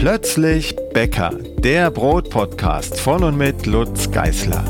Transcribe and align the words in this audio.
Plötzlich 0.00 0.74
Bäcker, 0.94 1.28
der 1.58 1.90
Brotpodcast 1.90 2.98
von 2.98 3.22
und 3.22 3.36
mit 3.36 3.66
Lutz 3.66 4.10
Geißler. 4.10 4.64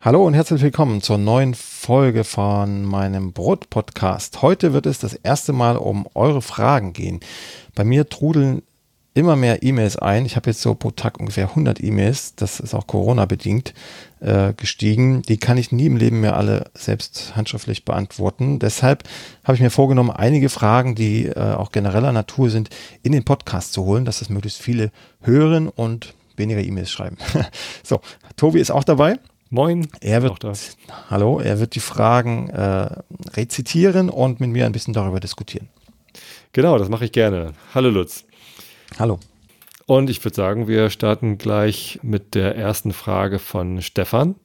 Hallo 0.00 0.24
und 0.26 0.32
herzlich 0.32 0.62
willkommen 0.62 1.02
zur 1.02 1.18
neuen 1.18 1.52
Folge 1.52 2.24
von 2.24 2.84
meinem 2.86 3.34
Brotpodcast. 3.34 4.40
Heute 4.40 4.72
wird 4.72 4.86
es 4.86 4.98
das 4.98 5.12
erste 5.12 5.52
Mal 5.52 5.76
um 5.76 6.08
eure 6.14 6.40
Fragen 6.40 6.94
gehen. 6.94 7.20
Bei 7.74 7.84
mir 7.84 8.08
trudeln 8.08 8.62
immer 9.14 9.36
mehr 9.36 9.62
E-Mails 9.62 9.96
ein. 9.96 10.26
Ich 10.26 10.34
habe 10.34 10.50
jetzt 10.50 10.60
so 10.60 10.74
pro 10.74 10.90
Tag 10.90 11.20
ungefähr 11.20 11.48
100 11.50 11.82
E-Mails, 11.82 12.34
das 12.34 12.58
ist 12.58 12.74
auch 12.74 12.88
Corona-bedingt 12.88 13.72
äh, 14.20 14.52
gestiegen. 14.54 15.22
Die 15.22 15.36
kann 15.36 15.56
ich 15.56 15.70
nie 15.70 15.86
im 15.86 15.96
Leben 15.96 16.20
mehr 16.20 16.36
alle 16.36 16.70
selbst 16.74 17.36
handschriftlich 17.36 17.84
beantworten. 17.84 18.58
Deshalb 18.58 19.04
habe 19.44 19.54
ich 19.54 19.62
mir 19.62 19.70
vorgenommen, 19.70 20.10
einige 20.10 20.48
Fragen, 20.48 20.96
die 20.96 21.26
äh, 21.26 21.38
auch 21.38 21.70
genereller 21.70 22.12
Natur 22.12 22.50
sind, 22.50 22.70
in 23.02 23.12
den 23.12 23.24
Podcast 23.24 23.72
zu 23.72 23.84
holen, 23.84 24.04
dass 24.04 24.18
das 24.18 24.28
möglichst 24.28 24.60
viele 24.60 24.90
hören 25.22 25.68
und 25.68 26.14
weniger 26.36 26.60
E-Mails 26.60 26.90
schreiben. 26.90 27.16
so, 27.84 28.00
Tobi 28.36 28.60
ist 28.60 28.72
auch 28.72 28.84
dabei. 28.84 29.20
Moin. 29.48 29.86
Er 30.00 30.24
wird, 30.24 30.44
hallo, 31.08 31.38
er 31.38 31.60
wird 31.60 31.76
die 31.76 31.80
Fragen 31.80 32.50
äh, 32.50 32.88
rezitieren 33.34 34.10
und 34.10 34.40
mit 34.40 34.50
mir 34.50 34.66
ein 34.66 34.72
bisschen 34.72 34.94
darüber 34.94 35.20
diskutieren. 35.20 35.68
Genau, 36.52 36.76
das 36.78 36.88
mache 36.88 37.04
ich 37.04 37.12
gerne. 37.12 37.52
Hallo 37.72 37.90
Lutz. 37.90 38.24
Hallo. 38.96 39.18
Und 39.86 40.08
ich 40.08 40.24
würde 40.24 40.36
sagen, 40.36 40.68
wir 40.68 40.88
starten 40.88 41.36
gleich 41.36 41.98
mit 42.02 42.36
der 42.36 42.56
ersten 42.56 42.92
Frage 42.92 43.40
von 43.40 43.82
Stefan. 43.82 44.36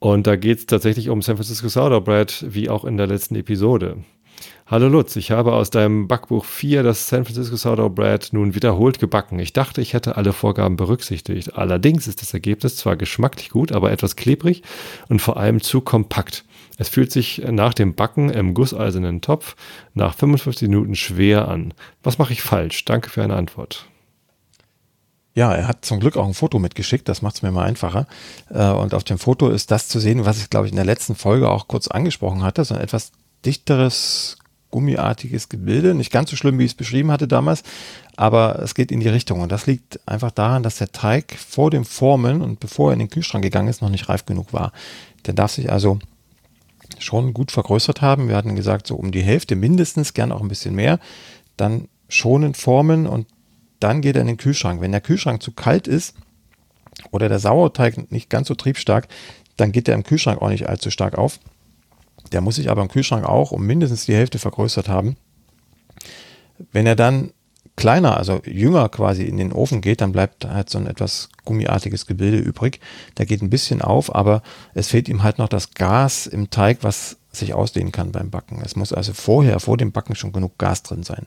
Und 0.00 0.26
da 0.26 0.34
geht 0.34 0.58
es 0.58 0.66
tatsächlich 0.66 1.08
um 1.10 1.22
San 1.22 1.36
Francisco 1.36 1.68
Sourdough 1.68 2.44
wie 2.52 2.68
auch 2.68 2.84
in 2.84 2.96
der 2.96 3.06
letzten 3.06 3.36
Episode. 3.36 3.98
Hallo 4.66 4.88
Lutz, 4.88 5.14
ich 5.14 5.30
habe 5.30 5.52
aus 5.52 5.70
deinem 5.70 6.08
Backbuch 6.08 6.44
4 6.44 6.82
das 6.82 7.06
San 7.08 7.24
Francisco 7.24 7.54
Sourdough 7.54 7.94
Bread 7.94 8.30
nun 8.32 8.56
wiederholt 8.56 8.98
gebacken. 8.98 9.38
Ich 9.38 9.52
dachte, 9.52 9.80
ich 9.80 9.94
hätte 9.94 10.16
alle 10.16 10.32
Vorgaben 10.32 10.74
berücksichtigt. 10.74 11.54
Allerdings 11.54 12.08
ist 12.08 12.22
das 12.22 12.34
Ergebnis 12.34 12.74
zwar 12.74 12.96
geschmacklich 12.96 13.50
gut, 13.50 13.70
aber 13.70 13.92
etwas 13.92 14.16
klebrig 14.16 14.64
und 15.08 15.22
vor 15.22 15.36
allem 15.36 15.60
zu 15.60 15.80
kompakt. 15.80 16.44
Es 16.76 16.88
fühlt 16.88 17.10
sich 17.10 17.42
nach 17.50 17.74
dem 17.74 17.94
Backen 17.94 18.30
im 18.30 18.54
gusseisernen 18.54 19.20
Topf 19.20 19.56
nach 19.94 20.14
55 20.14 20.68
Minuten 20.68 20.94
schwer 20.94 21.48
an. 21.48 21.72
Was 22.02 22.18
mache 22.18 22.32
ich 22.32 22.42
falsch? 22.42 22.84
Danke 22.84 23.10
für 23.10 23.22
eine 23.22 23.36
Antwort. 23.36 23.86
Ja, 25.36 25.52
er 25.52 25.68
hat 25.68 25.84
zum 25.84 26.00
Glück 26.00 26.16
auch 26.16 26.26
ein 26.26 26.32
Foto 26.32 26.58
mitgeschickt, 26.58 27.06
das 27.10 27.20
macht 27.20 27.36
es 27.36 27.42
mir 27.42 27.50
mal 27.50 27.64
einfacher. 27.64 28.06
Äh, 28.48 28.70
und 28.70 28.94
auf 28.94 29.04
dem 29.04 29.18
Foto 29.18 29.50
ist 29.50 29.70
das 29.70 29.86
zu 29.86 30.00
sehen, 30.00 30.24
was 30.24 30.38
ich, 30.38 30.48
glaube 30.48 30.66
ich, 30.66 30.72
in 30.72 30.76
der 30.76 30.86
letzten 30.86 31.14
Folge 31.14 31.50
auch 31.50 31.68
kurz 31.68 31.88
angesprochen 31.88 32.42
hatte, 32.42 32.64
so 32.64 32.74
ein 32.74 32.80
etwas 32.80 33.12
dichteres, 33.44 34.38
gummiartiges 34.70 35.50
Gebilde. 35.50 35.94
Nicht 35.94 36.10
ganz 36.10 36.30
so 36.30 36.36
schlimm, 36.36 36.58
wie 36.58 36.64
ich 36.64 36.70
es 36.70 36.76
beschrieben 36.76 37.10
hatte 37.10 37.28
damals, 37.28 37.64
aber 38.16 38.60
es 38.60 38.74
geht 38.74 38.90
in 38.90 39.00
die 39.00 39.10
Richtung. 39.10 39.40
Und 39.42 39.52
das 39.52 39.66
liegt 39.66 40.00
einfach 40.08 40.30
daran, 40.30 40.62
dass 40.62 40.78
der 40.78 40.92
Teig 40.92 41.36
vor 41.36 41.70
dem 41.70 41.84
Formen 41.84 42.40
und 42.40 42.58
bevor 42.58 42.90
er 42.90 42.92
in 42.94 43.00
den 43.00 43.10
Kühlschrank 43.10 43.44
gegangen 43.44 43.68
ist, 43.68 43.82
noch 43.82 43.90
nicht 43.90 44.08
reif 44.08 44.24
genug 44.24 44.54
war. 44.54 44.72
Der 45.26 45.34
darf 45.34 45.52
sich 45.52 45.70
also 45.70 45.98
schon 46.98 47.34
gut 47.34 47.52
vergrößert 47.52 48.02
haben. 48.02 48.28
Wir 48.28 48.36
hatten 48.36 48.56
gesagt, 48.56 48.86
so 48.86 48.96
um 48.96 49.12
die 49.12 49.22
Hälfte 49.22 49.56
mindestens, 49.56 50.14
gern 50.14 50.32
auch 50.32 50.40
ein 50.40 50.48
bisschen 50.48 50.74
mehr. 50.74 50.98
Dann 51.56 51.88
schonend 52.08 52.56
formen 52.56 53.06
und 53.06 53.26
dann 53.80 54.00
geht 54.00 54.16
er 54.16 54.22
in 54.22 54.28
den 54.28 54.36
Kühlschrank. 54.36 54.80
Wenn 54.80 54.92
der 54.92 55.00
Kühlschrank 55.00 55.42
zu 55.42 55.52
kalt 55.52 55.86
ist 55.86 56.14
oder 57.10 57.28
der 57.28 57.38
Sauerteig 57.38 58.10
nicht 58.10 58.30
ganz 58.30 58.48
so 58.48 58.54
triebstark, 58.54 59.08
dann 59.56 59.72
geht 59.72 59.86
der 59.86 59.94
im 59.94 60.04
Kühlschrank 60.04 60.40
auch 60.40 60.48
nicht 60.48 60.68
allzu 60.68 60.90
stark 60.90 61.18
auf. 61.18 61.40
Der 62.32 62.40
muss 62.40 62.56
sich 62.56 62.70
aber 62.70 62.82
im 62.82 62.88
Kühlschrank 62.88 63.24
auch 63.24 63.52
um 63.52 63.66
mindestens 63.66 64.06
die 64.06 64.14
Hälfte 64.14 64.38
vergrößert 64.38 64.88
haben. 64.88 65.16
Wenn 66.72 66.86
er 66.86 66.96
dann 66.96 67.32
kleiner, 67.76 68.16
also 68.16 68.40
jünger 68.44 68.88
quasi 68.88 69.24
in 69.24 69.36
den 69.36 69.52
Ofen 69.52 69.80
geht, 69.80 70.00
dann 70.00 70.12
bleibt 70.12 70.46
halt 70.46 70.70
so 70.70 70.78
ein 70.78 70.86
etwas 70.86 71.28
gummiartiges 71.44 72.06
Gebilde 72.06 72.38
übrig. 72.38 72.80
Der 73.18 73.26
geht 73.26 73.42
ein 73.42 73.50
bisschen 73.50 73.82
auf, 73.82 74.14
aber 74.14 74.42
es 74.74 74.88
fehlt 74.88 75.08
ihm 75.08 75.22
halt 75.22 75.38
noch 75.38 75.48
das 75.48 75.72
Gas 75.74 76.26
im 76.26 76.50
Teig, 76.50 76.78
was 76.82 77.18
sich 77.30 77.52
ausdehnen 77.52 77.92
kann 77.92 78.12
beim 78.12 78.30
Backen. 78.30 78.62
Es 78.64 78.76
muss 78.76 78.94
also 78.94 79.12
vorher, 79.12 79.60
vor 79.60 79.76
dem 79.76 79.92
Backen 79.92 80.14
schon 80.14 80.32
genug 80.32 80.56
Gas 80.58 80.82
drin 80.82 81.02
sein. 81.02 81.26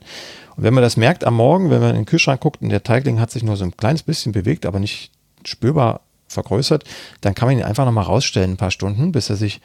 Und 0.56 0.64
wenn 0.64 0.74
man 0.74 0.82
das 0.82 0.96
merkt 0.96 1.24
am 1.24 1.34
Morgen, 1.34 1.70
wenn 1.70 1.80
man 1.80 1.90
in 1.90 1.96
den 2.02 2.06
Kühlschrank 2.06 2.40
guckt 2.40 2.60
und 2.60 2.68
der 2.68 2.82
Teigling 2.82 3.20
hat 3.20 3.30
sich 3.30 3.44
nur 3.44 3.56
so 3.56 3.64
ein 3.64 3.76
kleines 3.76 4.02
bisschen 4.02 4.32
bewegt, 4.32 4.66
aber 4.66 4.80
nicht 4.80 5.12
spürbar 5.44 6.00
vergrößert, 6.26 6.84
dann 7.20 7.34
kann 7.34 7.48
man 7.48 7.58
ihn 7.58 7.64
einfach 7.64 7.84
nochmal 7.84 8.04
rausstellen, 8.04 8.52
ein 8.52 8.56
paar 8.56 8.70
Stunden, 8.72 9.12
bis 9.12 9.30
er 9.30 9.36
sich 9.36 9.60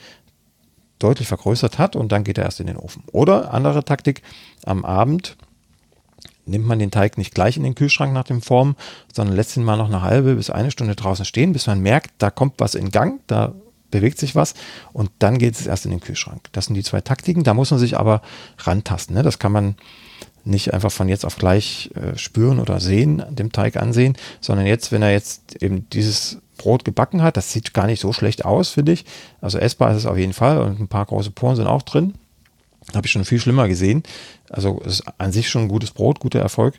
deutlich 0.99 1.27
vergrößert 1.27 1.77
hat 1.77 1.95
und 1.95 2.11
dann 2.11 2.23
geht 2.23 2.37
er 2.37 2.45
erst 2.45 2.59
in 2.59 2.67
den 2.67 2.77
Ofen. 2.77 3.03
Oder 3.11 3.53
andere 3.53 3.83
Taktik, 3.83 4.21
am 4.65 4.85
Abend 4.85 5.35
nimmt 6.45 6.65
man 6.65 6.79
den 6.79 6.91
Teig 6.91 7.17
nicht 7.17 7.33
gleich 7.33 7.57
in 7.57 7.63
den 7.63 7.75
Kühlschrank 7.75 8.13
nach 8.13 8.23
dem 8.23 8.41
Formen, 8.41 8.75
sondern 9.13 9.35
lässt 9.35 9.57
ihn 9.57 9.63
mal 9.63 9.77
noch 9.77 9.87
eine 9.87 10.01
halbe 10.01 10.35
bis 10.35 10.49
eine 10.49 10.71
Stunde 10.71 10.95
draußen 10.95 11.25
stehen, 11.25 11.53
bis 11.53 11.67
man 11.67 11.79
merkt, 11.79 12.11
da 12.19 12.29
kommt 12.29 12.55
was 12.57 12.75
in 12.75 12.91
Gang, 12.91 13.21
da 13.27 13.53
bewegt 13.91 14.17
sich 14.17 14.35
was 14.35 14.55
und 14.93 15.09
dann 15.19 15.37
geht 15.37 15.55
es 15.55 15.67
erst 15.67 15.85
in 15.85 15.91
den 15.91 16.01
Kühlschrank. 16.01 16.49
Das 16.51 16.65
sind 16.65 16.75
die 16.75 16.83
zwei 16.83 17.01
Taktiken, 17.01 17.43
da 17.43 17.53
muss 17.53 17.71
man 17.71 17.79
sich 17.79 17.97
aber 17.97 18.21
rantasten. 18.59 19.15
Ne? 19.15 19.23
Das 19.23 19.39
kann 19.39 19.51
man 19.51 19.75
nicht 20.43 20.73
einfach 20.73 20.91
von 20.91 21.09
jetzt 21.09 21.25
auf 21.25 21.37
gleich 21.37 21.91
äh, 21.95 22.17
spüren 22.17 22.59
oder 22.59 22.79
sehen, 22.79 23.23
dem 23.29 23.51
Teig 23.51 23.77
ansehen, 23.77 24.15
sondern 24.41 24.67
jetzt, 24.67 24.91
wenn 24.91 25.01
er 25.01 25.11
jetzt 25.11 25.61
eben 25.61 25.89
dieses 25.89 26.39
Brot 26.57 26.85
gebacken 26.85 27.21
hat, 27.21 27.37
das 27.37 27.51
sieht 27.51 27.73
gar 27.73 27.87
nicht 27.87 27.99
so 27.99 28.13
schlecht 28.13 28.45
aus, 28.45 28.69
finde 28.69 28.91
ich. 28.91 29.05
Also 29.41 29.57
essbar 29.57 29.91
ist 29.91 29.97
es 29.97 30.05
auf 30.05 30.17
jeden 30.17 30.33
Fall 30.33 30.59
und 30.61 30.79
ein 30.79 30.87
paar 30.87 31.05
große 31.05 31.31
Poren 31.31 31.55
sind 31.55 31.67
auch 31.67 31.81
drin. 31.81 32.13
Habe 32.93 33.07
ich 33.07 33.11
schon 33.11 33.25
viel 33.25 33.39
schlimmer 33.39 33.67
gesehen. 33.67 34.03
Also 34.49 34.79
ist 34.79 35.03
an 35.17 35.31
sich 35.31 35.49
schon 35.49 35.63
ein 35.63 35.67
gutes 35.69 35.91
Brot, 35.91 36.19
guter 36.19 36.39
Erfolg. 36.39 36.75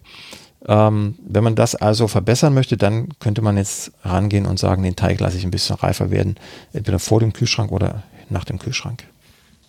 Ähm, 0.67 1.17
wenn 1.27 1.45
man 1.45 1.55
das 1.55 1.75
also 1.75 2.09
verbessern 2.09 2.55
möchte, 2.55 2.77
dann 2.77 3.09
könnte 3.21 3.43
man 3.43 3.57
jetzt 3.57 3.93
rangehen 4.03 4.47
und 4.47 4.59
sagen, 4.59 4.83
den 4.83 4.97
Teig 4.97 5.21
lasse 5.21 5.37
ich 5.37 5.45
ein 5.45 5.51
bisschen 5.51 5.77
reifer 5.77 6.11
werden, 6.11 6.37
entweder 6.73 6.99
vor 6.99 7.21
dem 7.21 7.33
Kühlschrank 7.33 7.71
oder 7.71 8.03
nach 8.31 8.45
dem 8.45 8.59
Kühlschrank. 8.59 9.05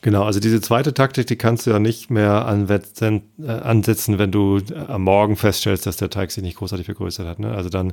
Genau, 0.08 0.24
also 0.24 0.40
diese 0.40 0.62
zweite 0.62 0.94
Taktik, 0.94 1.28
die 1.28 1.36
kannst 1.36 1.66
du 1.66 1.72
ja 1.72 1.80
nicht 1.80 2.10
mehr 2.10 2.46
ansetzen, 2.46 3.24
äh, 3.44 3.52
ansetzen 3.52 4.18
wenn 4.18 4.32
du 4.32 4.60
äh, 4.60 4.86
am 4.88 5.02
Morgen 5.02 5.36
feststellst, 5.36 5.86
dass 5.86 5.98
der 5.98 6.10
Teig 6.10 6.32
sich 6.32 6.42
nicht 6.42 6.56
großartig 6.56 6.86
vergrößert 6.86 7.28
hat. 7.28 7.40
Ne? 7.40 7.52
Also 7.52 7.68
dann 7.68 7.90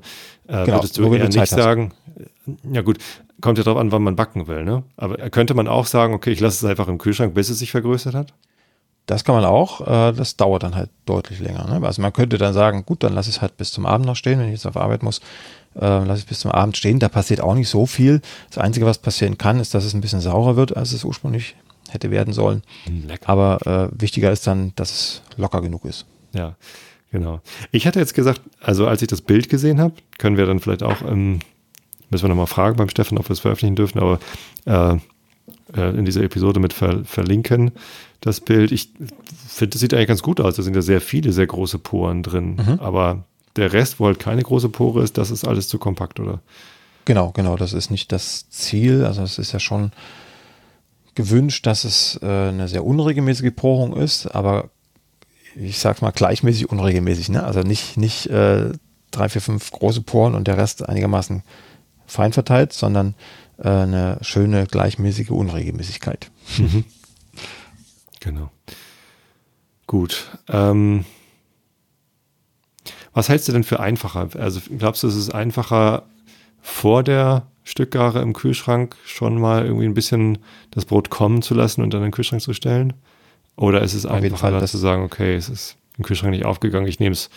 äh, 0.47 0.65
genau, 0.65 0.77
würdest 0.77 0.97
du 0.97 1.13
eher 1.13 1.29
nicht 1.29 1.49
sagen, 1.49 1.93
ja 2.71 2.83
gut, 2.83 2.99
kommt 3.41 3.59
ja 3.59 3.65
darauf 3.65 3.81
an, 3.81 3.91
wann 3.91 4.05
man 4.05 4.15
backen 4.15 4.47
will. 4.47 4.65
Ne? 4.65 4.85
Aber 4.97 5.17
könnte 5.31 5.55
man 5.55 5.67
auch 5.67 5.87
sagen, 5.87 6.15
okay, 6.15 6.31
ich 6.31 6.39
lasse 6.39 6.65
es 6.65 6.71
einfach 6.71 6.87
im 6.87 6.99
Kühlschrank, 6.99 7.35
bis 7.35 7.49
es 7.49 7.59
sich 7.59 7.73
vergrößert 7.73 8.15
hat? 8.15 8.33
Das 9.07 9.25
kann 9.25 9.35
man 9.35 9.45
auch. 9.45 9.81
Äh, 9.81 10.13
das 10.13 10.37
dauert 10.37 10.63
dann 10.63 10.77
halt 10.77 10.91
deutlich 11.07 11.41
länger. 11.41 11.67
Ne? 11.67 11.85
Also 11.85 12.01
man 12.01 12.13
könnte 12.13 12.39
dann 12.39 12.55
sagen, 12.55 12.87
gut, 12.87 13.03
dann 13.03 13.13
lasse 13.13 13.29
ich 13.29 13.37
es 13.39 13.43
halt 13.43 13.57
bis 13.57 13.73
zum 13.73 13.87
Abend 13.87 14.07
noch 14.07 14.15
stehen, 14.15 14.39
wenn 14.39 14.47
ich 14.47 14.53
jetzt 14.53 14.67
auf 14.69 14.77
Arbeit 14.77 15.03
muss. 15.03 15.19
Äh, 15.75 15.81
lasse 15.81 16.19
ich 16.19 16.21
es 16.21 16.27
bis 16.27 16.39
zum 16.39 16.53
Abend 16.53 16.77
stehen. 16.77 17.01
Da 17.01 17.09
passiert 17.09 17.41
auch 17.41 17.57
nicht 17.57 17.69
so 17.69 17.87
viel. 17.87 18.21
Das 18.51 18.59
Einzige, 18.59 18.87
was 18.87 18.99
passieren 18.99 19.37
kann, 19.37 19.59
ist, 19.59 19.75
dass 19.75 19.85
es 19.85 19.95
ein 19.95 20.01
bisschen 20.01 20.21
saurer 20.21 20.55
wird, 20.55 20.77
als 20.77 20.93
es 20.93 21.03
ursprünglich 21.03 21.57
hätte 21.95 22.11
werden 22.11 22.35
sollen. 22.35 22.63
Lecker. 23.07 23.29
Aber 23.29 23.91
äh, 23.95 24.01
wichtiger 24.01 24.31
ist 24.31 24.47
dann, 24.47 24.73
dass 24.77 24.91
es 24.91 25.23
locker 25.37 25.63
genug 25.63 25.85
ist. 25.85 26.05
Ja, 26.33 26.57
genau. 27.11 27.41
Ich 27.71 27.87
hatte 27.87 28.01
jetzt 28.01 28.15
gesagt, 28.15 28.43
also 28.61 28.87
als 28.87 29.01
ich 29.01 29.09
das 29.09 29.23
Bild 29.23 29.49
gesehen 29.49 29.81
habe, 29.81 29.95
können 30.19 30.37
wir 30.37 30.47
dann 30.47 30.61
vielleicht 30.61 30.83
auch, 30.83 31.01
ähm, 31.03 31.39
müssen 32.11 32.25
wir 32.25 32.29
nochmal 32.29 32.47
fragen 32.47 32.77
beim 32.77 32.91
Steffen, 32.91 33.17
ob 33.17 33.29
wir 33.29 33.33
es 33.33 33.41
veröffentlichen 33.41 33.77
dürfen, 33.77 34.01
aber 34.01 34.19
äh, 34.67 34.99
äh, 35.77 35.97
in 35.97 36.05
dieser 36.05 36.23
Episode 36.23 36.61
mit 36.61 36.73
ver 36.73 37.05
verlinken, 37.05 37.73
das 38.21 38.41
Bild. 38.41 38.73
Ich 38.73 38.91
finde, 39.49 39.71
das 39.71 39.81
sieht 39.81 39.95
eigentlich 39.95 40.09
ganz 40.09 40.23
gut 40.23 40.41
aus. 40.41 40.57
Da 40.57 40.63
sind 40.63 40.75
ja 40.75 40.83
sehr 40.83 41.01
viele, 41.01 41.33
sehr 41.33 41.47
große 41.47 41.79
Poren 41.79 42.23
drin. 42.23 42.57
Mhm. 42.57 42.81
Aber 42.81 43.25
der 43.57 43.73
Rest, 43.73 44.01
wo 44.01 44.07
halt 44.07 44.19
keine 44.19 44.43
große 44.43 44.69
Pore 44.69 45.03
ist, 45.03 45.19
das 45.19 45.31
ist 45.31 45.47
alles 45.47 45.69
zu 45.69 45.79
kompakt, 45.79 46.21
oder? 46.21 46.41
Genau, 47.05 47.33
genau. 47.33 47.57
Das 47.57 47.73
ist 47.73 47.91
nicht 47.91 48.13
das 48.13 48.49
Ziel. 48.51 49.05
Also 49.05 49.23
es 49.23 49.39
ist 49.39 49.53
ja 49.53 49.61
schon 49.61 49.93
gewünscht, 51.15 51.67
dass 51.67 51.85
es 51.85 52.19
äh, 52.23 52.27
eine 52.27 52.69
sehr 52.69 52.85
unregelmäßige 52.85 53.53
Porung 53.55 53.97
ist, 53.97 54.27
aber 54.27 54.71
ich 55.57 55.79
sag's 55.79 56.01
mal 56.01 56.11
gleichmäßig 56.11 56.71
unregelmäßig. 56.71 57.29
Ne? 57.29 57.45
Also 57.45 57.61
nicht, 57.61 57.97
nicht 57.97 58.27
äh, 58.27 58.73
drei, 59.11 59.29
vier, 59.29 59.41
fünf 59.41 59.71
große 59.71 60.03
Poren 60.03 60.35
und 60.35 60.49
der 60.49 60.59
Rest 60.59 60.89
einigermaßen 60.89 61.43
fein 62.07 62.33
verteilt, 62.33 62.73
sondern 62.73 63.15
äh, 63.59 63.69
eine 63.69 64.19
schöne 64.23 64.67
gleichmäßige 64.67 65.31
Unregelmäßigkeit. 65.31 66.31
Mhm. 66.59 66.85
Genau. 68.21 68.51
Gut. 69.87 70.39
Ähm, 70.49 71.05
was 73.13 73.29
hältst 73.29 73.47
du 73.49 73.53
denn 73.53 73.65
für 73.65 73.81
einfacher? 73.81 74.29
Also 74.39 74.61
glaubst 74.79 75.03
du, 75.03 75.09
es 75.09 75.15
ist 75.15 75.33
einfacher 75.33 76.05
vor 76.61 77.03
der 77.03 77.47
Stückgare 77.65 78.21
im 78.21 78.35
Kühlschrank 78.35 78.97
schon 79.05 79.41
mal 79.41 79.65
irgendwie 79.65 79.87
ein 79.87 79.95
bisschen 79.95 80.39
das 80.71 80.85
Brot 80.85 81.11
kommen 81.11 81.43
zu 81.43 81.55
lassen 81.55 81.83
und 81.83 81.93
dann 81.93 82.03
in 82.03 82.09
den 82.09 82.13
Kühlschrank 82.13 82.43
zu 82.43 82.53
stellen? 82.53 82.93
Oder 83.57 83.83
ist 83.83 83.95
es 83.95 84.07
Auf 84.07 84.13
einfacher, 84.13 84.59
Fall, 84.59 84.69
zu 84.69 84.79
sagen, 84.79 85.03
okay, 85.03 85.35
es 85.35 85.49
ist 85.49 85.77
im 85.97 86.05
Kühlschrank 86.05 86.33
nicht 86.33 86.45
aufgegangen, 86.45 86.87
ich 86.87 87.01
nehme 87.01 87.13
es 87.13 87.31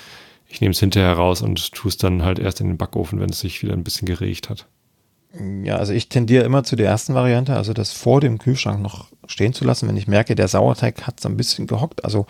ich 0.50 0.62
nehme 0.62 0.72
es 0.72 0.80
hinterher 0.80 1.14
raus 1.14 1.42
und 1.42 1.74
tue 1.74 1.90
es 1.90 1.98
dann 1.98 2.24
halt 2.24 2.40
erst 2.40 2.62
in 2.62 2.68
den 2.68 2.78
Backofen, 2.78 3.20
wenn 3.20 3.30
es 3.30 3.40
sich 3.40 3.62
wieder 3.62 3.74
ein 3.74 3.84
bisschen 3.84 4.06
geregt 4.06 4.50
hat? 4.50 4.68
Ja, 5.64 5.76
also 5.76 5.94
ich 5.94 6.10
tendiere 6.10 6.44
immer 6.46 6.64
zu 6.64 6.76
der 6.76 6.88
ersten 6.88 7.14
Variante, 7.14 7.56
also 7.56 7.74
das 7.74 7.92
vor 7.92 8.22
dem 8.22 8.40
Kühlschrank 8.40 8.82
noch 8.82 9.08
stehen 9.28 9.54
zu 9.54 9.66
lassen, 9.66 9.88
wenn 9.88 9.98
ich 9.98 10.08
merke, 10.08 10.36
der 10.36 10.48
Sauerteig 10.48 11.06
hat 11.06 11.20
so 11.20 11.30
ein 11.30 11.38
bisschen 11.38 11.68
gehockt. 11.68 12.04
Also 12.06 12.26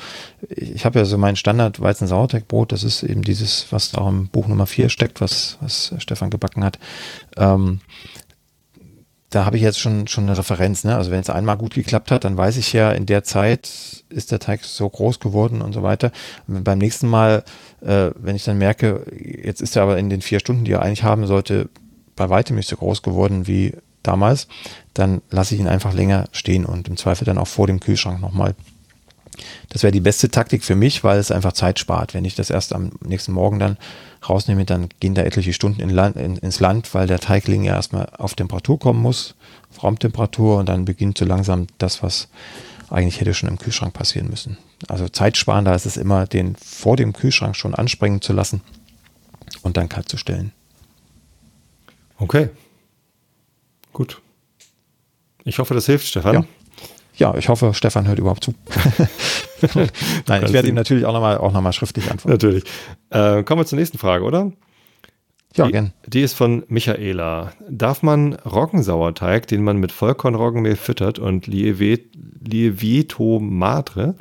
ich 0.49 0.83
habe 0.83 0.99
ja 0.99 1.05
so 1.05 1.17
mein 1.17 1.35
Standard 1.35 1.79
Weizen-Sauerteigbrot, 1.79 2.71
das 2.71 2.83
ist 2.83 3.03
eben 3.03 3.21
dieses, 3.21 3.67
was 3.71 3.95
auch 3.95 4.07
im 4.09 4.27
Buch 4.27 4.47
Nummer 4.47 4.65
4 4.65 4.89
steckt, 4.89 5.21
was, 5.21 5.57
was 5.61 5.93
Stefan 5.99 6.29
gebacken 6.29 6.63
hat. 6.63 6.79
Ähm, 7.37 7.79
da 9.29 9.45
habe 9.45 9.57
ich 9.57 9.61
jetzt 9.61 9.79
schon, 9.79 10.07
schon 10.07 10.23
eine 10.23 10.37
Referenz. 10.37 10.83
Ne? 10.83 10.95
Also 10.95 11.11
wenn 11.11 11.19
es 11.19 11.29
einmal 11.29 11.57
gut 11.57 11.73
geklappt 11.73 12.11
hat, 12.11 12.23
dann 12.23 12.37
weiß 12.37 12.57
ich 12.57 12.71
ja, 12.73 12.91
in 12.91 13.05
der 13.05 13.23
Zeit 13.23 14.03
ist 14.09 14.31
der 14.31 14.39
Teig 14.39 14.63
so 14.63 14.89
groß 14.89 15.19
geworden 15.19 15.61
und 15.61 15.73
so 15.73 15.83
weiter. 15.83 16.11
Und 16.47 16.63
beim 16.63 16.77
nächsten 16.77 17.07
Mal, 17.07 17.43
äh, 17.81 18.11
wenn 18.15 18.37
ich 18.37 18.45
dann 18.45 18.57
merke, 18.57 19.05
jetzt 19.43 19.61
ist 19.61 19.75
er 19.75 19.83
aber 19.83 19.97
in 19.97 20.09
den 20.09 20.21
vier 20.21 20.39
Stunden, 20.39 20.63
die 20.63 20.71
er 20.71 20.81
eigentlich 20.81 21.03
haben 21.03 21.27
sollte, 21.27 21.69
bei 22.17 22.29
weitem 22.29 22.57
nicht 22.57 22.67
so 22.67 22.75
groß 22.75 23.01
geworden 23.01 23.47
wie 23.47 23.73
damals, 24.03 24.47
dann 24.93 25.21
lasse 25.29 25.55
ich 25.55 25.61
ihn 25.61 25.67
einfach 25.67 25.93
länger 25.93 26.27
stehen 26.33 26.65
und 26.65 26.89
im 26.89 26.97
Zweifel 26.97 27.23
dann 27.23 27.37
auch 27.37 27.47
vor 27.47 27.67
dem 27.67 27.79
Kühlschrank 27.79 28.19
nochmal. 28.19 28.55
Das 29.69 29.83
wäre 29.83 29.91
die 29.91 29.99
beste 29.99 30.29
Taktik 30.29 30.63
für 30.63 30.75
mich, 30.75 31.03
weil 31.03 31.19
es 31.19 31.31
einfach 31.31 31.53
Zeit 31.53 31.77
spart. 31.77 32.13
Wenn 32.13 32.25
ich 32.25 32.35
das 32.35 32.49
erst 32.49 32.73
am 32.73 32.91
nächsten 33.05 33.31
Morgen 33.33 33.59
dann 33.59 33.77
rausnehme, 34.27 34.65
dann 34.65 34.89
gehen 34.99 35.13
da 35.13 35.21
etliche 35.21 35.53
Stunden 35.53 35.79
in 35.79 35.89
Land, 35.89 36.15
in, 36.15 36.37
ins 36.37 36.59
Land, 36.59 36.93
weil 36.95 37.07
der 37.07 37.19
Teigling 37.19 37.63
ja 37.63 37.75
erstmal 37.75 38.09
auf 38.17 38.33
Temperatur 38.33 38.79
kommen 38.79 39.01
muss, 39.01 39.35
auf 39.71 39.83
Raumtemperatur 39.83 40.57
und 40.57 40.67
dann 40.67 40.85
beginnt 40.85 41.17
so 41.17 41.25
langsam 41.25 41.67
das, 41.77 42.01
was 42.01 42.29
eigentlich 42.89 43.19
hätte 43.19 43.33
schon 43.33 43.49
im 43.49 43.59
Kühlschrank 43.59 43.93
passieren 43.93 44.29
müssen. 44.29 44.57
Also 44.87 45.07
zeitsparender 45.07 45.75
ist 45.75 45.85
es 45.85 45.97
immer, 45.97 46.25
den 46.25 46.55
vor 46.55 46.95
dem 46.95 47.13
Kühlschrank 47.13 47.55
schon 47.55 47.75
anspringen 47.75 48.21
zu 48.21 48.33
lassen 48.33 48.61
und 49.61 49.77
dann 49.77 49.89
kalt 49.89 50.09
zu 50.09 50.17
stellen. 50.17 50.51
Okay. 52.17 52.49
Gut. 53.93 54.21
Ich 55.43 55.59
hoffe, 55.59 55.73
das 55.73 55.85
hilft, 55.85 56.07
Stefan. 56.07 56.33
Ja 56.33 56.45
ja, 57.17 57.35
ich 57.35 57.49
hoffe, 57.49 57.73
Stefan 57.73 58.07
hört 58.07 58.19
überhaupt 58.19 58.43
zu. 58.43 58.53
Nein, 60.27 60.43
ich 60.45 60.53
werde 60.53 60.69
ihm 60.69 60.75
natürlich 60.75 61.05
auch 61.05 61.13
nochmal 61.13 61.37
auch 61.37 61.51
noch 61.51 61.73
schriftlich 61.73 62.09
antworten. 62.11 62.33
Natürlich. 62.33 62.63
Äh, 63.09 63.43
kommen 63.43 63.61
wir 63.61 63.65
zur 63.65 63.79
nächsten 63.79 63.97
Frage, 63.97 64.23
oder? 64.23 64.51
Ja, 65.55 65.65
die, 65.65 65.71
gern. 65.71 65.93
Die 66.05 66.21
ist 66.21 66.33
von 66.33 66.63
Michaela. 66.67 67.53
Darf 67.67 68.03
man 68.03 68.33
Roggensauerteig, 68.33 69.47
den 69.47 69.63
man 69.63 69.77
mit 69.77 69.91
Vollkornroggenmehl 69.91 70.75
füttert, 70.75 71.17
und 71.17 71.47
Lievito 71.47 73.39
Madre, 73.39 74.15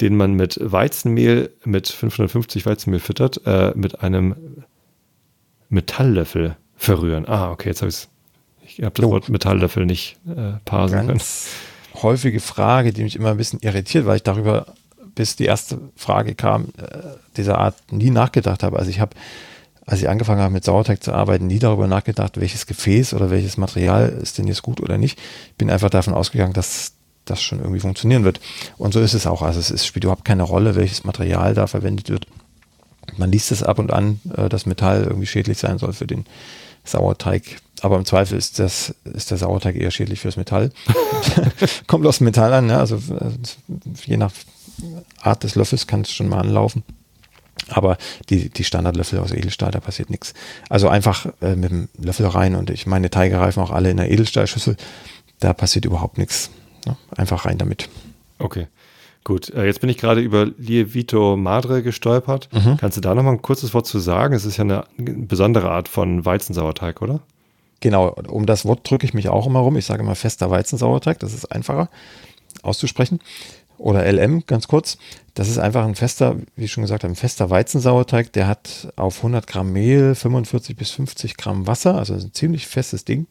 den 0.00 0.16
man 0.16 0.34
mit 0.34 0.58
Weizenmehl, 0.60 1.50
mit 1.64 1.88
550 1.88 2.66
Weizenmehl 2.66 3.00
füttert, 3.00 3.42
äh, 3.46 3.72
mit 3.76 4.02
einem 4.02 4.64
Metalllöffel 5.68 6.56
verrühren? 6.82 7.26
Ah, 7.28 7.50
okay, 7.50 7.70
jetzt 7.70 7.82
habe 7.82 7.90
ich 7.90 8.08
Ich 8.66 8.84
habe 8.84 9.00
das. 9.00 9.10
Wort 9.10 9.28
Metalllöffel 9.28 9.86
nicht 9.86 10.16
äh, 10.28 10.58
parsen 10.64 11.06
können 11.06 11.20
häufige 12.00 12.40
Frage, 12.40 12.92
die 12.92 13.02
mich 13.02 13.16
immer 13.16 13.30
ein 13.30 13.36
bisschen 13.36 13.60
irritiert, 13.60 14.06
weil 14.06 14.16
ich 14.16 14.22
darüber, 14.22 14.66
bis 15.14 15.36
die 15.36 15.44
erste 15.44 15.78
Frage 15.96 16.34
kam, 16.34 16.68
äh, 16.78 16.98
dieser 17.36 17.58
Art 17.58 17.76
nie 17.90 18.10
nachgedacht 18.10 18.62
habe. 18.62 18.78
Also 18.78 18.90
ich 18.90 19.00
habe, 19.00 19.14
als 19.86 20.00
ich 20.00 20.08
angefangen 20.08 20.40
habe 20.40 20.52
mit 20.52 20.64
Sauerteig 20.64 21.02
zu 21.02 21.12
arbeiten, 21.12 21.46
nie 21.46 21.58
darüber 21.58 21.86
nachgedacht, 21.86 22.40
welches 22.40 22.66
Gefäß 22.66 23.14
oder 23.14 23.30
welches 23.30 23.56
Material 23.56 24.08
ist 24.08 24.38
denn 24.38 24.46
jetzt 24.46 24.62
gut 24.62 24.80
oder 24.80 24.98
nicht. 24.98 25.18
Bin 25.58 25.70
einfach 25.70 25.90
davon 25.90 26.14
ausgegangen, 26.14 26.52
dass 26.52 26.92
das 27.24 27.42
schon 27.42 27.60
irgendwie 27.60 27.80
funktionieren 27.80 28.24
wird. 28.24 28.40
Und 28.78 28.92
so 28.94 29.00
ist 29.00 29.14
es 29.14 29.26
auch. 29.26 29.42
Also 29.42 29.60
es 29.60 29.70
ist, 29.70 29.86
spielt 29.86 30.04
überhaupt 30.04 30.24
keine 30.24 30.42
Rolle, 30.42 30.74
welches 30.74 31.04
Material 31.04 31.54
da 31.54 31.66
verwendet 31.66 32.08
wird. 32.08 32.26
Man 33.16 33.30
liest 33.30 33.52
es 33.52 33.62
ab 33.62 33.78
und 33.78 33.92
an, 33.92 34.20
äh, 34.36 34.48
dass 34.48 34.66
Metall 34.66 35.04
irgendwie 35.04 35.26
schädlich 35.26 35.58
sein 35.58 35.78
soll 35.78 35.92
für 35.92 36.06
den 36.06 36.24
Sauerteig. 36.84 37.60
Aber 37.80 37.96
im 37.96 38.04
Zweifel 38.04 38.38
ist, 38.38 38.58
das, 38.58 38.94
ist 39.04 39.30
der 39.30 39.38
Sauerteig 39.38 39.74
eher 39.76 39.90
schädlich 39.90 40.20
fürs 40.20 40.36
Metall. 40.36 40.70
Kommt 41.88 42.06
aus 42.06 42.18
dem 42.18 42.26
Metall 42.26 42.52
an, 42.52 42.66
ne? 42.66 42.78
also 42.78 42.96
äh, 42.96 43.30
je 44.04 44.16
nach 44.16 44.32
Art 45.20 45.42
des 45.42 45.56
Löffels 45.56 45.86
kann 45.86 46.02
es 46.02 46.12
schon 46.12 46.28
mal 46.28 46.40
anlaufen. 46.40 46.84
Aber 47.68 47.96
die, 48.28 48.50
die 48.50 48.64
Standardlöffel 48.64 49.18
aus 49.18 49.32
Edelstahl, 49.32 49.70
da 49.70 49.80
passiert 49.80 50.10
nichts. 50.10 50.34
Also 50.68 50.88
einfach 50.88 51.26
äh, 51.40 51.54
mit 51.54 51.70
dem 51.70 51.88
Löffel 51.98 52.26
rein 52.26 52.54
und 52.54 52.70
ich 52.70 52.86
meine 52.86 53.10
Teige 53.10 53.38
reifen 53.38 53.62
auch 53.62 53.70
alle 53.70 53.90
in 53.90 53.96
der 53.96 54.10
Edelstahlschüssel. 54.10 54.76
Da 55.40 55.52
passiert 55.52 55.84
überhaupt 55.84 56.18
nichts. 56.18 56.50
Ne? 56.86 56.96
Einfach 57.16 57.46
rein 57.46 57.58
damit. 57.58 57.88
Okay. 58.38 58.66
Gut, 59.24 59.50
äh, 59.50 59.66
jetzt 59.66 59.80
bin 59.80 59.88
ich 59.88 59.98
gerade 59.98 60.20
über 60.20 60.46
Lievito 60.58 61.36
Madre 61.36 61.82
gestolpert. 61.82 62.48
Mhm. 62.52 62.76
Kannst 62.78 62.96
du 62.96 63.00
da 63.00 63.14
noch 63.14 63.22
mal 63.22 63.32
ein 63.32 63.42
kurzes 63.42 63.72
Wort 63.72 63.86
zu 63.86 63.98
sagen? 64.00 64.34
Es 64.34 64.44
ist 64.44 64.56
ja 64.56 64.64
eine 64.64 64.84
besondere 64.98 65.70
Art 65.70 65.88
von 65.88 66.24
Weizensauerteig, 66.24 67.02
oder? 67.02 67.20
Genau, 67.80 68.14
um 68.28 68.46
das 68.46 68.64
Wort 68.64 68.88
drücke 68.88 69.06
ich 69.06 69.14
mich 69.14 69.28
auch 69.28 69.46
immer 69.46 69.60
rum. 69.60 69.76
Ich 69.76 69.86
sage 69.86 70.02
immer 70.02 70.14
fester 70.14 70.50
Weizensauerteig, 70.50 71.18
das 71.20 71.34
ist 71.34 71.46
einfacher 71.52 71.88
auszusprechen. 72.62 73.20
Oder 73.78 74.10
LM, 74.10 74.44
ganz 74.46 74.68
kurz. 74.68 74.98
Das 75.34 75.48
ist 75.48 75.58
einfach 75.58 75.84
ein 75.84 75.96
fester, 75.96 76.36
wie 76.54 76.66
ich 76.66 76.72
schon 76.72 76.82
gesagt 76.82 77.02
habe, 77.02 77.12
ein 77.12 77.16
fester 77.16 77.50
Weizensauerteig. 77.50 78.32
Der 78.32 78.46
hat 78.46 78.92
auf 78.94 79.18
100 79.18 79.46
Gramm 79.46 79.72
Mehl 79.72 80.14
45 80.14 80.76
bis 80.76 80.90
50 80.92 81.36
Gramm 81.36 81.66
Wasser, 81.66 81.96
also 81.96 82.14
ein 82.14 82.32
ziemlich 82.32 82.68
festes 82.68 83.04
Ding. 83.04 83.26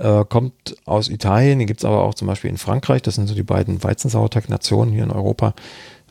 Äh, 0.00 0.24
kommt 0.24 0.76
aus 0.86 1.10
Italien, 1.10 1.58
den 1.58 1.66
gibt 1.66 1.80
es 1.80 1.84
aber 1.84 2.02
auch 2.02 2.14
zum 2.14 2.26
Beispiel 2.26 2.48
in 2.48 2.56
Frankreich. 2.56 3.02
Das 3.02 3.16
sind 3.16 3.26
so 3.26 3.34
die 3.34 3.42
beiden 3.42 3.82
Weizensauerteig-Nationen 3.84 4.94
hier 4.94 5.04
in 5.04 5.10
Europa, 5.10 5.52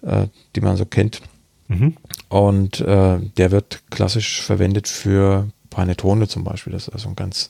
äh, 0.03 0.27
die 0.55 0.61
man 0.61 0.77
so 0.77 0.85
kennt. 0.85 1.21
Mhm. 1.69 1.97
Und 2.29 2.81
äh, 2.81 3.17
der 3.37 3.49
wird 3.49 3.81
klassisch 3.89 4.43
verwendet 4.43 4.87
für 4.87 5.47
Panettone 5.71 6.27
zum 6.27 6.43
Beispiel. 6.43 6.71
Das 6.71 6.87
ist 6.87 6.93
also 6.93 7.09
ein 7.09 7.15
ganz 7.15 7.49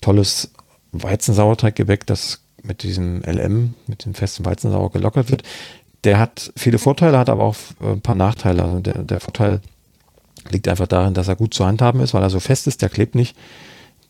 tolles 0.00 0.52
Weizensauerteiggebäck, 0.92 2.06
das 2.06 2.42
mit 2.62 2.84
diesem 2.84 3.22
LM, 3.22 3.74
mit 3.88 4.04
dem 4.04 4.14
festen 4.14 4.44
Weizensauer 4.44 4.92
gelockert 4.92 5.28
wird. 5.28 5.42
Der 6.04 6.20
hat 6.20 6.52
viele 6.54 6.78
Vorteile, 6.78 7.18
hat 7.18 7.28
aber 7.28 7.42
auch 7.42 7.56
ein 7.80 8.00
paar 8.00 8.14
Nachteile. 8.14 8.62
Also 8.62 8.78
der, 8.78 8.98
der 9.02 9.18
Vorteil 9.18 9.60
liegt 10.50 10.68
einfach 10.68 10.86
darin, 10.86 11.14
dass 11.14 11.26
er 11.26 11.34
gut 11.34 11.52
zu 11.52 11.66
handhaben 11.66 12.00
ist, 12.00 12.14
weil 12.14 12.22
er 12.22 12.30
so 12.30 12.38
fest 12.38 12.68
ist, 12.68 12.80
der 12.80 12.90
klebt 12.90 13.16
nicht. 13.16 13.36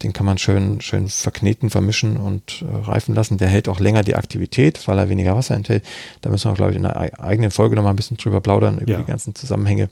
Den 0.02 0.12
kann 0.12 0.26
man 0.26 0.38
schön, 0.38 0.80
schön 0.80 1.08
verkneten, 1.08 1.70
vermischen 1.70 2.16
und 2.16 2.62
äh, 2.62 2.86
reifen 2.86 3.14
lassen. 3.14 3.38
Der 3.38 3.48
hält 3.48 3.68
auch 3.68 3.80
länger 3.80 4.02
die 4.02 4.16
Aktivität, 4.16 4.86
weil 4.88 4.98
er 4.98 5.08
weniger 5.08 5.36
Wasser 5.36 5.54
enthält. 5.54 5.84
Da 6.20 6.30
müssen 6.30 6.50
wir, 6.50 6.54
glaube 6.54 6.72
ich, 6.72 6.76
in 6.76 6.86
einer 6.86 7.20
eigenen 7.20 7.50
Folge 7.50 7.76
nochmal 7.76 7.92
ein 7.92 7.96
bisschen 7.96 8.16
drüber 8.16 8.40
plaudern, 8.40 8.78
über 8.78 8.92
ja. 8.92 8.98
die 8.98 9.04
ganzen 9.04 9.34
Zusammenhänge. 9.34 9.88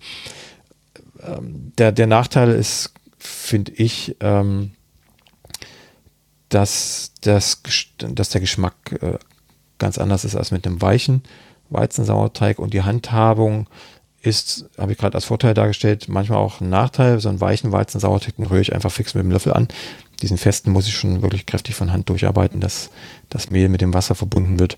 Ähm, 1.23 1.73
der, 1.79 1.93
der 1.93 2.07
Nachteil 2.07 2.51
ist, 2.51 2.93
finde 3.19 3.73
ich, 3.73 4.17
ähm, 4.21 4.73
dass, 6.49 7.13
das, 7.21 7.63
dass 7.99 8.31
der 8.31 8.41
Geschmack 8.41 8.75
äh, 9.01 9.19
ganz 9.79 9.99
anders 9.99 10.25
ist 10.25 10.37
als 10.37 10.51
mit 10.51 10.67
einem 10.67 10.83
weichen 10.83 11.23
Weizensauerteig 11.71 12.59
und 12.59 12.75
die 12.75 12.83
Handhabung 12.83 13.69
ist, 14.23 14.69
habe 14.77 14.93
ich 14.93 14.99
gerade 14.99 15.15
als 15.15 15.25
Vorteil 15.25 15.55
dargestellt, 15.55 16.09
manchmal 16.09 16.39
auch 16.39 16.61
ein 16.61 16.69
Nachteil. 16.69 17.21
So 17.21 17.29
einen 17.29 17.41
weichen 17.41 17.73
Weizensauerteig 17.73 18.37
den 18.37 18.47
rühre 18.47 18.61
ich 18.61 18.75
einfach 18.75 18.93
fix 18.93 19.15
mit 19.15 19.25
dem 19.25 19.31
Löffel 19.31 19.53
an. 19.53 19.69
Diesen 20.21 20.37
festen 20.37 20.71
muss 20.73 20.87
ich 20.87 20.95
schon 20.95 21.23
wirklich 21.23 21.47
kräftig 21.47 21.75
von 21.75 21.93
Hand 21.93 22.09
durcharbeiten, 22.11 22.61
dass 22.61 22.91
das 23.31 23.51
Mehl 23.51 23.69
mit 23.69 23.81
dem 23.81 23.95
Wasser 23.95 24.15
verbunden 24.15 24.59
wird. 24.59 24.77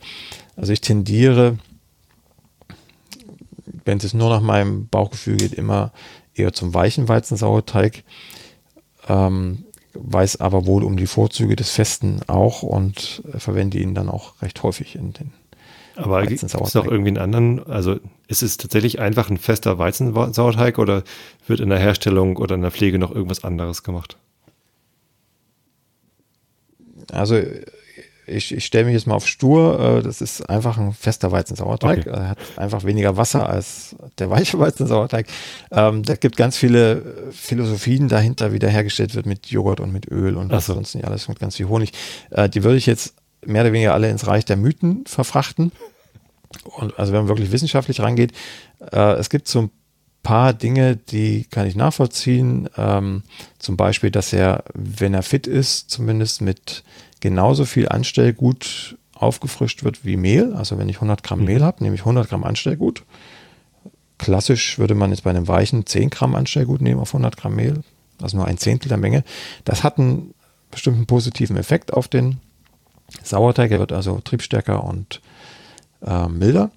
Also 0.57 0.73
ich 0.73 0.81
tendiere, 0.81 1.59
wenn 3.85 3.99
es 3.99 4.15
nur 4.15 4.31
nach 4.31 4.41
meinem 4.41 4.87
Bauchgefühl 4.87 5.37
geht, 5.37 5.55
immer 5.55 5.93
eher 6.35 6.53
zum 6.53 6.73
weichen 6.73 7.09
Weizensauerteig. 7.09 8.05
Ähm, 9.09 9.65
weiß 9.95 10.41
aber 10.41 10.67
wohl 10.67 10.85
um 10.85 10.97
die 10.97 11.07
Vorzüge 11.07 11.57
des 11.57 11.71
Festen 11.71 12.21
auch 12.27 12.63
und 12.63 13.23
verwende 13.37 13.79
ihn 13.79 13.95
dann 13.95 14.09
auch 14.09 14.41
recht 14.41 14.63
häufig 14.63 14.95
in 14.95 15.13
den 15.13 15.33
aber 15.97 16.27
gibt 16.27 16.43
es 16.43 16.55
noch 16.55 16.85
irgendwie 16.87 17.09
einen 17.09 17.19
anderen, 17.19 17.67
also 17.67 17.99
ist 18.29 18.43
es 18.43 18.57
tatsächlich 18.57 19.01
einfach 19.01 19.31
ein 19.31 19.37
fester 19.37 19.79
Weizensauerteig 19.79 20.79
oder 20.79 21.03
wird 21.47 21.61
in 21.61 21.69
der 21.69 21.79
Herstellung 21.79 22.37
oder 22.37 22.55
in 22.55 22.63
der 22.63 22.71
Pflege 22.71 22.99
noch 22.99 23.15
irgendwas 23.15 23.45
anderes 23.45 23.83
gemacht? 23.83 24.17
Also 27.11 27.41
ich, 28.27 28.55
ich 28.55 28.65
stelle 28.65 28.85
mich 28.85 28.95
jetzt 28.95 29.07
mal 29.07 29.15
auf 29.15 29.27
stur, 29.27 29.99
äh, 29.99 30.03
das 30.03 30.21
ist 30.21 30.49
einfach 30.49 30.79
ein 30.79 30.93
fester 30.93 31.33
Weizensauerteig. 31.33 32.07
Okay. 32.07 32.11
Er 32.11 32.29
hat 32.31 32.39
einfach 32.57 32.85
weniger 32.85 33.17
Wasser 33.17 33.49
als 33.49 33.97
der 34.19 34.31
weiche 34.31 34.59
Weizensauerteig. 34.59 35.27
Ähm, 35.71 36.03
da 36.03 36.15
gibt 36.15 36.37
ganz 36.37 36.57
viele 36.57 37.31
Philosophien 37.33 38.09
dahinter, 38.09 38.53
wie 38.53 38.59
der 38.59 38.71
hergestellt 38.71 39.15
wird 39.15 39.27
mit 39.27 39.47
Joghurt 39.49 39.81
und 39.81 39.93
mit 39.93 40.11
Öl 40.11 40.37
und 40.37 40.51
was 40.51 40.67
so. 40.67 40.75
sonst 40.75 40.95
nicht 40.95 41.05
alles 41.05 41.29
mit 41.29 41.41
ganz 41.41 41.57
viel 41.57 41.69
Honig. 41.69 41.93
Äh, 42.31 42.49
die 42.49 42.63
würde 42.63 42.79
ich 42.79 42.87
jetzt 42.87 43.15
mehr 43.45 43.63
oder 43.63 43.73
weniger 43.73 43.95
alle 43.95 44.11
ins 44.11 44.27
Reich 44.27 44.45
der 44.45 44.57
Mythen 44.57 45.05
verfrachten. 45.07 45.73
Und 46.65 46.99
also 46.99 47.13
wenn 47.13 47.21
man 47.21 47.29
wirklich 47.29 47.53
wissenschaftlich 47.53 48.01
rangeht, 48.01 48.33
äh, 48.93 49.15
es 49.15 49.31
gibt 49.31 49.49
so 49.49 49.63
ein 49.63 49.71
paar 50.23 50.53
Dinge, 50.53 50.97
die 50.97 51.45
kann 51.51 51.67
ich 51.67 51.75
nachvollziehen. 51.75 52.69
Ähm, 52.77 53.23
zum 53.59 53.77
Beispiel, 53.77 54.11
dass 54.11 54.33
er, 54.33 54.65
wenn 54.75 55.15
er 55.15 55.23
fit 55.23 55.47
ist, 55.47 55.91
zumindest 55.91 56.41
mit 56.41 56.85
genauso 57.21 57.65
viel 57.65 57.89
Anstellgut 57.89 58.97
aufgefrischt 59.15 59.85
wird 59.85 60.05
wie 60.05 60.17
Mehl. 60.17 60.55
Also 60.55 60.79
wenn 60.79 60.89
ich 60.89 60.97
100 60.97 61.23
Gramm 61.23 61.41
mhm. 61.41 61.47
Mehl 61.47 61.63
habe, 61.63 61.83
nehme 61.83 61.95
ich 61.95 62.03
100 62.03 62.29
Gramm 62.29 62.45
Anstellgut. 62.45 63.05
Klassisch 64.19 64.79
würde 64.79 64.95
man 64.95 65.11
jetzt 65.11 65.25
bei 65.25 65.31
einem 65.31 65.49
weichen 65.49 65.87
10 65.87 66.11
Gramm 66.11 66.35
Anstellgut 66.35 66.81
nehmen 66.81 67.01
auf 67.01 67.11
100 67.11 67.37
Gramm 67.37 67.57
Mehl. 67.57 67.83
also 68.21 68.37
nur 68.37 68.47
ein 68.47 68.59
Zehntel 68.59 68.89
der 68.89 68.99
Menge. 68.99 69.25
Das 69.65 69.83
hat 69.83 69.99
einen 69.99 70.35
bestimmten 70.71 71.07
positiven 71.07 71.57
Effekt 71.57 71.93
auf 71.93 72.09
den 72.09 72.39
Sauerteig. 73.23 73.71
Er 73.71 73.79
wird 73.79 73.93
also 73.93 74.21
triebstärker 74.21 74.85
und 74.85 75.21
äh, 76.05 76.29
milder, 76.29 76.71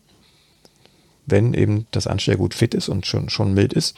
wenn 1.25 1.53
eben 1.53 1.87
das 1.91 2.07
Anstellgut 2.07 2.53
fit 2.53 2.73
ist 2.73 2.89
und 2.89 3.05
schon, 3.05 3.29
schon 3.29 3.53
mild 3.53 3.73
ist. 3.73 3.95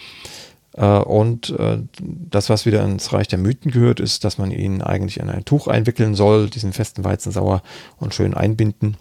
Äh, 0.74 0.86
und 0.86 1.50
äh, 1.50 1.80
das, 2.00 2.50
was 2.50 2.66
wieder 2.66 2.84
ins 2.84 3.12
Reich 3.12 3.28
der 3.28 3.40
Mythen 3.40 3.72
gehört, 3.72 4.00
ist, 4.00 4.24
dass 4.24 4.38
man 4.38 4.52
ihn 4.52 4.82
eigentlich 4.82 5.20
in 5.20 5.30
ein 5.30 5.46
Tuch 5.46 5.68
einwickeln 5.68 6.16
soll, 6.16 6.50
diesen 6.50 6.74
festen 6.74 7.04
Weizen 7.04 7.32
sauer 7.32 7.62
und 7.98 8.14
schön 8.14 8.34
einbinden 8.34 8.98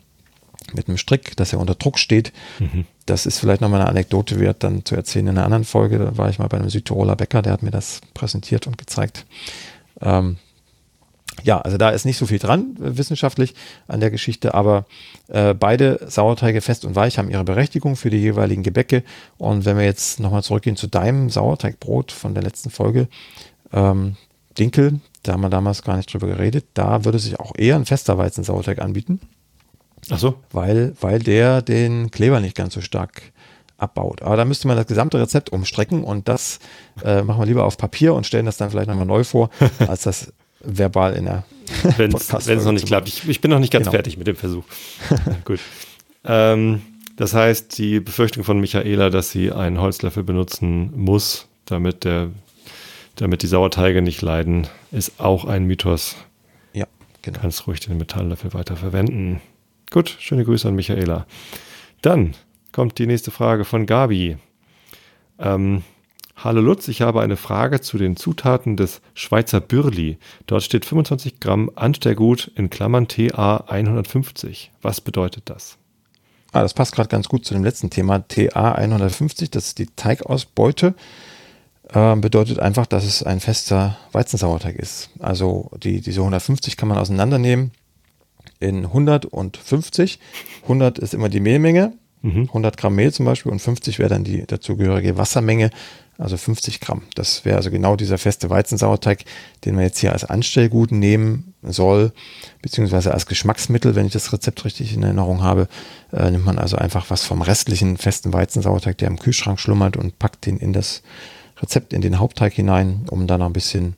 mit 0.74 0.88
einem 0.88 0.98
Strick, 0.98 1.36
dass 1.36 1.52
er 1.52 1.60
unter 1.60 1.74
Druck 1.74 1.98
steht. 1.98 2.32
Mhm. 2.58 2.86
Das 3.04 3.26
ist 3.26 3.38
vielleicht 3.38 3.60
nochmal 3.60 3.80
eine 3.80 3.90
Anekdote 3.90 4.40
wert, 4.40 4.64
dann 4.64 4.84
zu 4.84 4.96
erzählen 4.96 5.28
in 5.28 5.36
einer 5.36 5.44
anderen 5.44 5.64
Folge. 5.64 5.98
Da 5.98 6.16
war 6.16 6.28
ich 6.28 6.38
mal 6.38 6.48
bei 6.48 6.56
einem 6.56 6.70
Südtiroler 6.70 7.14
Bäcker, 7.14 7.42
der 7.42 7.52
hat 7.52 7.62
mir 7.62 7.70
das 7.70 8.00
präsentiert 8.14 8.66
und 8.66 8.78
gezeigt. 8.78 9.26
Ähm, 10.00 10.38
ja, 11.42 11.60
also 11.60 11.76
da 11.76 11.90
ist 11.90 12.04
nicht 12.04 12.16
so 12.16 12.26
viel 12.26 12.38
dran 12.38 12.76
äh, 12.80 12.96
wissenschaftlich 12.96 13.54
an 13.88 14.00
der 14.00 14.10
Geschichte, 14.10 14.54
aber 14.54 14.86
äh, 15.28 15.54
beide 15.54 16.00
Sauerteige 16.06 16.60
fest 16.60 16.84
und 16.84 16.94
weich 16.94 17.18
haben 17.18 17.30
ihre 17.30 17.44
Berechtigung 17.44 17.96
für 17.96 18.10
die 18.10 18.18
jeweiligen 18.18 18.62
Gebäcke. 18.62 19.02
Und 19.38 19.64
wenn 19.64 19.76
wir 19.76 19.84
jetzt 19.84 20.20
nochmal 20.20 20.42
zurückgehen 20.42 20.76
zu 20.76 20.86
deinem 20.86 21.30
Sauerteigbrot 21.30 22.12
von 22.12 22.34
der 22.34 22.42
letzten 22.42 22.70
Folge, 22.70 23.08
ähm, 23.72 24.16
Dinkel, 24.58 25.00
da 25.22 25.32
haben 25.32 25.42
wir 25.42 25.50
damals 25.50 25.82
gar 25.82 25.96
nicht 25.96 26.12
drüber 26.12 26.28
geredet, 26.28 26.64
da 26.74 27.04
würde 27.04 27.18
sich 27.18 27.38
auch 27.38 27.52
eher 27.56 27.76
ein 27.76 27.84
fester 27.84 28.16
Weizensauerteig 28.16 28.80
anbieten. 28.80 29.20
Ach 30.10 30.18
so. 30.18 30.36
Weil, 30.52 30.94
weil 31.00 31.18
der 31.18 31.62
den 31.62 32.10
Kleber 32.10 32.40
nicht 32.40 32.56
ganz 32.56 32.74
so 32.74 32.80
stark 32.80 33.32
abbaut. 33.78 34.22
Aber 34.22 34.36
da 34.36 34.44
müsste 34.44 34.68
man 34.68 34.76
das 34.76 34.86
gesamte 34.86 35.20
Rezept 35.20 35.50
umstrecken 35.50 36.04
und 36.04 36.28
das 36.28 36.60
äh, 37.04 37.22
machen 37.22 37.40
wir 37.40 37.46
lieber 37.46 37.64
auf 37.64 37.76
Papier 37.76 38.14
und 38.14 38.26
stellen 38.26 38.46
das 38.46 38.56
dann 38.56 38.70
vielleicht 38.70 38.88
nochmal 38.88 39.06
neu 39.06 39.24
vor, 39.24 39.50
als 39.86 40.02
das 40.02 40.32
verbal 40.60 41.14
in 41.14 41.24
der 41.26 41.44
Wenn 41.96 42.14
es 42.14 42.64
noch 42.64 42.72
nicht 42.72 42.86
klappt. 42.86 43.08
Ich, 43.08 43.28
ich, 43.28 43.40
bin 43.40 43.50
noch 43.50 43.58
nicht 43.58 43.72
ganz 43.72 43.84
genau. 43.84 43.92
fertig 43.92 44.16
mit 44.16 44.26
dem 44.26 44.36
Versuch. 44.36 44.64
Gut. 45.44 45.60
Ähm, 46.24 46.82
das 47.16 47.34
heißt, 47.34 47.76
die 47.78 48.00
Befürchtung 48.00 48.44
von 48.44 48.60
Michaela, 48.60 49.10
dass 49.10 49.30
sie 49.30 49.52
einen 49.52 49.80
Holzlöffel 49.80 50.22
benutzen 50.22 50.92
muss, 50.94 51.48
damit, 51.64 52.04
der, 52.04 52.30
damit 53.16 53.42
die 53.42 53.46
Sauerteige 53.46 54.02
nicht 54.02 54.22
leiden, 54.22 54.68
ist 54.92 55.18
auch 55.18 55.44
ein 55.44 55.64
Mythos. 55.64 56.16
Ja, 56.72 56.86
genau. 57.22 57.40
Kannst 57.40 57.66
ruhig 57.66 57.80
den 57.80 57.96
Metalllöffel 57.98 58.54
weiter 58.54 58.76
verwenden. 58.76 59.40
Gut, 59.90 60.16
schöne 60.20 60.44
Grüße 60.44 60.68
an 60.68 60.74
Michaela. 60.74 61.26
Dann 62.02 62.34
kommt 62.72 62.98
die 62.98 63.06
nächste 63.06 63.30
Frage 63.30 63.64
von 63.64 63.86
Gabi. 63.86 64.36
Ähm, 65.38 65.82
Hallo 66.38 66.60
Lutz, 66.60 66.86
ich 66.88 67.00
habe 67.00 67.22
eine 67.22 67.38
Frage 67.38 67.80
zu 67.80 67.96
den 67.96 68.14
Zutaten 68.14 68.76
des 68.76 69.00
Schweizer 69.14 69.58
Bürli. 69.62 70.18
Dort 70.46 70.62
steht 70.62 70.84
25 70.84 71.40
Gramm 71.40 71.70
Anstellgut 71.74 72.52
in 72.56 72.68
Klammern 72.68 73.08
TA 73.08 73.64
150. 73.66 74.70
Was 74.82 75.00
bedeutet 75.00 75.48
das? 75.48 75.78
Ah, 76.52 76.60
das 76.60 76.74
passt 76.74 76.94
gerade 76.94 77.08
ganz 77.08 77.28
gut 77.28 77.46
zu 77.46 77.54
dem 77.54 77.64
letzten 77.64 77.88
Thema. 77.88 78.18
TA 78.28 78.72
150, 78.72 79.50
das 79.50 79.68
ist 79.68 79.78
die 79.78 79.86
Teigausbeute. 79.86 80.94
Äh, 81.88 82.16
bedeutet 82.16 82.58
einfach, 82.58 82.84
dass 82.84 83.06
es 83.06 83.22
ein 83.22 83.40
fester 83.40 83.96
Weizensauerteig 84.12 84.76
ist. 84.76 85.08
Also 85.20 85.70
die, 85.82 86.02
diese 86.02 86.20
150 86.20 86.76
kann 86.76 86.90
man 86.90 86.98
auseinandernehmen 86.98 87.72
in 88.60 88.84
100 88.84 89.24
und 89.24 89.56
50. 89.56 90.20
100 90.64 90.98
ist 90.98 91.14
immer 91.14 91.30
die 91.30 91.40
Mehlmenge, 91.40 91.94
100 92.26 92.74
mhm. 92.74 92.80
Gramm 92.80 92.94
Mehl 92.94 93.12
zum 93.12 93.26
Beispiel 93.26 93.52
und 93.52 93.60
50 93.60 93.98
wäre 93.98 94.08
dann 94.08 94.24
die 94.24 94.46
dazugehörige 94.46 95.16
Wassermenge 95.16 95.70
also 96.18 96.36
50 96.36 96.80
Gramm. 96.80 97.02
Das 97.14 97.44
wäre 97.44 97.56
also 97.56 97.70
genau 97.70 97.96
dieser 97.96 98.18
feste 98.18 98.48
Weizensauerteig, 98.48 99.24
den 99.64 99.74
man 99.74 99.84
jetzt 99.84 99.98
hier 99.98 100.12
als 100.12 100.24
Anstellgut 100.24 100.90
nehmen 100.90 101.54
soll, 101.62 102.12
beziehungsweise 102.62 103.12
als 103.12 103.26
Geschmacksmittel, 103.26 103.94
wenn 103.94 104.06
ich 104.06 104.12
das 104.12 104.32
Rezept 104.32 104.64
richtig 104.64 104.94
in 104.94 105.02
Erinnerung 105.02 105.42
habe, 105.42 105.68
äh, 106.12 106.30
nimmt 106.30 106.46
man 106.46 106.58
also 106.58 106.76
einfach 106.76 107.10
was 107.10 107.24
vom 107.24 107.42
restlichen 107.42 107.96
festen 107.96 108.32
Weizensauerteig, 108.32 108.96
der 108.98 109.08
im 109.08 109.18
Kühlschrank 109.18 109.60
schlummert 109.60 109.96
und 109.96 110.18
packt 110.18 110.46
den 110.46 110.56
in 110.56 110.72
das 110.72 111.02
Rezept, 111.60 111.92
in 111.92 112.00
den 112.00 112.18
Hauptteig 112.18 112.52
hinein, 112.52 113.06
um 113.10 113.26
dann 113.26 113.42
ein 113.42 113.52
bisschen 113.52 113.96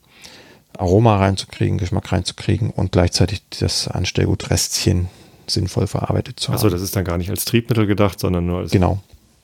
Aroma 0.77 1.17
reinzukriegen, 1.17 1.77
Geschmack 1.77 2.11
reinzukriegen 2.11 2.69
und 2.69 2.91
gleichzeitig 2.91 3.43
das 3.59 3.87
Anstellgut-Restchen 3.87 5.09
sinnvoll 5.49 5.87
verarbeitet 5.87 6.39
zu 6.39 6.49
haben. 6.49 6.55
Also 6.55 6.69
das 6.69 6.81
ist 6.81 6.95
dann 6.95 7.05
gar 7.05 7.17
nicht 7.17 7.29
als 7.29 7.45
Triebmittel 7.45 7.87
gedacht, 7.87 8.19
sondern 8.19 8.45
nur 8.45 8.59
als... 8.59 8.71
Genau. 8.71 8.99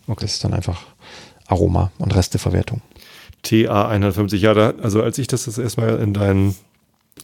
Okay. 0.07 0.21
Das 0.21 0.33
ist 0.33 0.43
dann 0.43 0.53
einfach 0.53 0.81
Aroma 1.47 1.91
und 1.97 2.15
Resteverwertung. 2.15 2.81
TA 3.43 3.87
150, 3.89 4.41
ja, 4.41 4.53
da, 4.53 4.73
also 4.81 5.03
als 5.03 5.17
ich 5.17 5.27
das 5.27 5.45
das 5.45 5.57
erstmal 5.57 5.99
in 5.99 6.13
deinem 6.13 6.55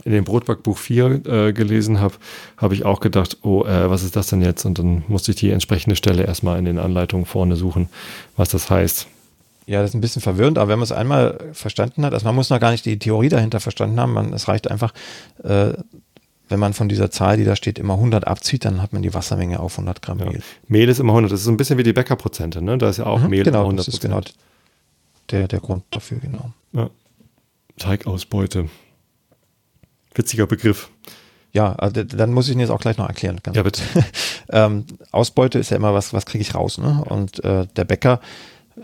in 0.06 0.14
dem 0.14 0.24
Brotbackbuch 0.24 0.78
4 0.78 1.26
äh, 1.26 1.54
gelesen 1.54 2.00
habe, 2.00 2.16
habe 2.58 2.74
ich 2.74 2.86
auch 2.86 3.02
gedacht, 3.02 3.38
oh, 3.44 3.66
äh, 3.66 3.90
was 3.90 4.04
ist 4.04 4.16
das 4.16 4.28
denn 4.28 4.42
jetzt? 4.42 4.66
Und 4.66 4.80
dann 4.80 5.04
musste 5.08 5.32
ich 5.32 5.38
die 5.38 5.52
entsprechende 5.52 5.96
Stelle 5.96 6.24
erstmal 6.24 6.58
in 6.58 6.66
den 6.66 6.80
Anleitungen 6.80 7.26
vorne 7.26 7.58
suchen, 7.58 7.90
was 8.38 8.50
das 8.50 8.70
heißt. 8.70 9.08
Ja, 9.68 9.82
das 9.82 9.92
ist 9.92 9.96
ein 9.96 10.02
bisschen 10.02 10.22
verwirrend, 10.22 10.58
aber 10.58 10.70
wenn 10.70 10.80
man 10.80 10.86
es 10.86 10.92
einmal 10.92 11.38
verstanden 11.54 12.06
hat, 12.06 12.14
also 12.14 12.26
man 12.26 12.36
muss 12.36 12.50
noch 12.50 12.60
gar 12.60 12.72
nicht 12.72 12.86
die 12.86 13.00
Theorie 13.00 13.30
dahinter 13.30 13.60
verstanden 13.60 14.00
haben, 14.00 14.14
man, 14.14 14.34
es 14.34 14.48
reicht 14.48 14.72
einfach, 14.72 14.94
äh, 15.44 15.74
wenn 16.52 16.60
man 16.60 16.74
von 16.74 16.90
dieser 16.90 17.10
Zahl, 17.10 17.38
die 17.38 17.44
da 17.44 17.56
steht, 17.56 17.80
immer 17.80 17.96
100 17.96 18.28
abzieht, 18.28 18.66
dann 18.66 18.82
hat 18.82 18.94
man 18.94 19.02
die 19.02 19.14
Wassermenge 19.14 19.60
auf 19.60 19.74
100 19.74 20.02
Gramm 20.02 20.20
ja. 20.20 20.26
Mehl. 20.26 20.44
Mehl 20.68 20.90
ist 20.90 21.00
immer 21.00 21.14
100. 21.14 21.32
Das 21.32 21.40
ist 21.40 21.46
so 21.46 21.52
ein 21.52 21.58
bisschen 21.58 21.78
wie 21.78 21.84
die 21.84 21.94
Bäckerprozente, 21.94 22.62
ne? 22.62 22.78
Da 22.78 22.90
ist 22.90 22.98
ja 22.98 23.06
auch 23.06 23.20
mhm, 23.20 23.30
Mehl 23.30 23.44
genau, 23.44 23.62
100 23.62 23.88
das 23.88 23.94
ist 23.94 24.02
genau 24.02 24.22
der, 25.32 25.48
der 25.48 25.60
Grund 25.60 25.84
dafür, 25.92 26.20
genau. 26.20 26.52
Ja. 26.74 26.90
Teigausbeute. 27.78 28.70
Witziger 30.14 30.46
Begriff. 30.46 30.90
Ja, 31.54 31.74
also 31.74 32.04
dann 32.04 32.34
muss 32.34 32.48
ich 32.48 32.54
ihn 32.54 32.60
jetzt 32.60 32.70
auch 32.70 32.80
gleich 32.80 32.98
noch 32.98 33.08
erklären. 33.08 33.40
ja, 33.54 33.64
bitte. 33.64 33.82
ähm, 34.50 34.86
Ausbeute 35.12 35.60
ist 35.60 35.70
ja 35.70 35.78
immer 35.78 35.94
was, 35.94 36.14
was 36.14 36.26
kriege 36.26 36.42
ich 36.42 36.56
raus, 36.56 36.78
ne? 36.78 37.04
Und 37.08 37.44
äh, 37.44 37.68
der 37.76 37.86
Bäcker 37.86 38.22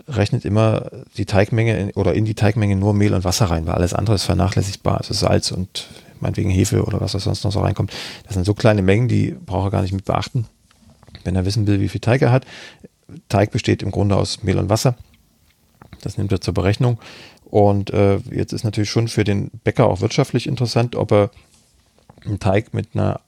rechnet 0.06 0.44
immer 0.44 0.90
die 1.16 1.24
Teigmenge 1.24 1.78
in, 1.78 1.90
oder 1.92 2.14
in 2.14 2.24
die 2.24 2.34
Teigmenge 2.34 2.76
nur 2.76 2.94
Mehl 2.94 3.14
und 3.14 3.24
Wasser 3.24 3.46
rein, 3.46 3.66
weil 3.66 3.74
alles 3.74 3.94
andere 3.94 4.16
ist 4.16 4.24
vernachlässigbar, 4.24 4.98
also 4.98 5.14
Salz 5.14 5.50
und 5.50 5.86
meinetwegen 6.20 6.50
Hefe 6.50 6.84
oder 6.84 7.00
was 7.00 7.12
da 7.12 7.18
sonst 7.18 7.44
noch 7.44 7.52
so 7.52 7.60
reinkommt. 7.60 7.92
Das 8.24 8.34
sind 8.34 8.44
so 8.44 8.54
kleine 8.54 8.82
Mengen, 8.82 9.08
die 9.08 9.32
braucht 9.32 9.68
er 9.68 9.70
gar 9.70 9.82
nicht 9.82 9.92
mit 9.92 10.04
beachten. 10.04 10.46
Wenn 11.24 11.36
er 11.36 11.44
wissen 11.44 11.66
will, 11.66 11.80
wie 11.80 11.88
viel 11.88 12.00
Teig 12.00 12.22
er 12.22 12.32
hat. 12.32 12.46
Teig 13.28 13.50
besteht 13.50 13.82
im 13.82 13.90
Grunde 13.90 14.16
aus 14.16 14.42
Mehl 14.42 14.58
und 14.58 14.68
Wasser. 14.68 14.96
Das 16.02 16.18
nimmt 16.18 16.32
er 16.32 16.40
zur 16.40 16.54
Berechnung. 16.54 16.98
Und 17.44 17.90
äh, 17.90 18.18
jetzt 18.30 18.52
ist 18.52 18.64
natürlich 18.64 18.90
schon 18.90 19.08
für 19.08 19.24
den 19.24 19.50
Bäcker 19.64 19.86
auch 19.86 20.00
wirtschaftlich 20.00 20.46
interessant, 20.46 20.96
ob 20.96 21.12
er 21.12 21.30
einen 22.24 22.38
Teig 22.38 22.74
mit 22.74 22.88
einer 22.94 23.20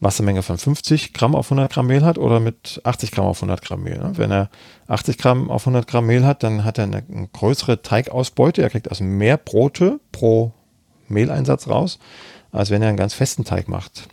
Wassermenge 0.00 0.42
von 0.42 0.58
50 0.58 1.12
Gramm 1.12 1.34
auf 1.34 1.46
100 1.46 1.72
Gramm 1.72 1.88
Mehl 1.88 2.04
hat 2.04 2.18
oder 2.18 2.40
mit 2.40 2.80
80 2.84 3.10
Gramm 3.10 3.26
auf 3.26 3.38
100 3.38 3.62
Gramm 3.62 3.82
Mehl. 3.82 3.98
Ne? 3.98 4.12
Wenn 4.14 4.30
er 4.30 4.50
80 4.86 5.18
Gramm 5.18 5.50
auf 5.50 5.62
100 5.62 5.86
Gramm 5.88 6.06
Mehl 6.06 6.24
hat, 6.24 6.42
dann 6.42 6.64
hat 6.64 6.78
er 6.78 6.84
eine, 6.84 7.04
eine 7.12 7.28
größere 7.28 7.82
Teigausbeute. 7.82 8.62
Er 8.62 8.70
kriegt 8.70 8.90
also 8.90 9.02
mehr 9.02 9.36
Brote 9.36 10.00
pro 10.12 10.52
Mehleinsatz 11.10 11.68
raus, 11.68 11.98
als 12.52 12.70
wenn 12.70 12.82
er 12.82 12.88
einen 12.88 12.96
ganz 12.96 13.14
festen 13.14 13.44
Teig 13.44 13.68
macht. 13.68 14.08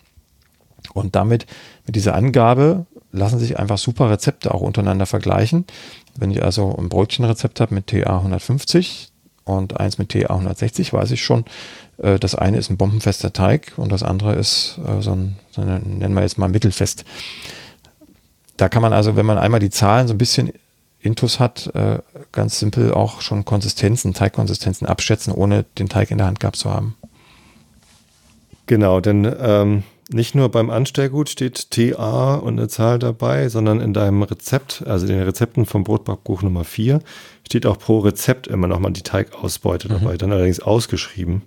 Und 0.93 1.15
damit, 1.15 1.45
mit 1.85 1.95
dieser 1.95 2.15
Angabe, 2.15 2.85
lassen 3.11 3.39
sich 3.39 3.57
einfach 3.57 3.77
super 3.77 4.09
Rezepte 4.09 4.53
auch 4.53 4.61
untereinander 4.61 5.05
vergleichen. 5.05 5.65
Wenn 6.15 6.31
ich 6.31 6.43
also 6.43 6.75
ein 6.77 6.89
Brötchenrezept 6.89 7.59
habe 7.59 7.73
mit 7.73 7.87
TA 7.87 8.17
150 8.17 9.09
und 9.45 9.79
eins 9.79 9.97
mit 9.97 10.09
TA 10.09 10.33
160, 10.33 10.93
weiß 10.93 11.11
ich 11.11 11.23
schon, 11.23 11.45
äh, 11.97 12.19
das 12.19 12.35
eine 12.35 12.57
ist 12.57 12.69
ein 12.69 12.77
bombenfester 12.77 13.33
Teig 13.33 13.73
und 13.77 13.91
das 13.91 14.03
andere 14.03 14.35
ist 14.35 14.79
äh, 14.85 15.01
so 15.01 15.13
ein, 15.13 15.37
so 15.51 15.61
ein, 15.61 15.97
nennen 15.97 16.13
wir 16.13 16.21
jetzt 16.21 16.37
mal 16.37 16.49
mittelfest. 16.49 17.05
Da 18.57 18.69
kann 18.69 18.81
man 18.81 18.93
also, 18.93 19.15
wenn 19.15 19.25
man 19.25 19.37
einmal 19.37 19.59
die 19.59 19.69
Zahlen 19.69 20.07
so 20.07 20.13
ein 20.13 20.17
bisschen 20.17 20.51
Intus 20.99 21.39
hat, 21.39 21.67
äh, 21.75 21.99
ganz 22.35 22.59
simpel 22.59 22.93
auch 22.93 23.21
schon 23.21 23.45
Konsistenzen, 23.45 24.13
Teigkonsistenzen 24.13 24.85
abschätzen, 24.85 25.33
ohne 25.33 25.65
den 25.79 25.89
Teig 25.89 26.11
in 26.11 26.19
der 26.19 26.27
Hand 26.27 26.39
gehabt 26.39 26.57
zu 26.57 26.69
haben. 26.69 26.95
Genau, 28.67 28.99
denn 28.99 29.31
ähm, 29.39 29.83
nicht 30.09 30.35
nur 30.35 30.49
beim 30.49 30.69
Anstellgut 30.69 31.29
steht 31.29 31.71
TA 31.71 32.35
und 32.35 32.59
eine 32.59 32.67
Zahl 32.67 32.99
dabei, 32.99 33.49
sondern 33.49 33.79
in 33.79 33.93
deinem 33.93 34.21
Rezept, 34.21 34.83
also 34.85 35.07
in 35.07 35.13
den 35.13 35.23
Rezepten 35.23 35.65
vom 35.65 35.83
Brotbackbuch 35.83 36.43
Nummer 36.43 36.63
4, 36.63 36.99
steht 37.45 37.65
auch 37.65 37.79
pro 37.79 37.99
Rezept 37.99 38.47
immer 38.47 38.67
nochmal 38.67 38.91
die 38.91 39.01
Teigausbeute 39.01 39.87
mhm. 39.87 39.93
dabei, 39.93 40.17
dann 40.17 40.31
allerdings 40.31 40.59
ausgeschrieben, 40.59 41.43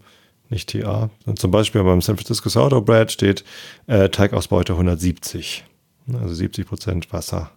nicht 0.49 0.71
TA. 0.71 1.11
Und 1.27 1.39
zum 1.39 1.51
Beispiel 1.51 1.83
beim 1.85 2.01
San 2.01 2.17
Francisco 2.17 2.49
Sourdough 2.49 2.85
Bread 2.85 3.13
steht 3.13 3.45
äh, 3.87 4.09
Teigausbeute 4.09 4.73
170, 4.73 5.65
also 6.21 6.35
70 6.35 6.67
Prozent 6.67 7.13
Wasser. 7.13 7.51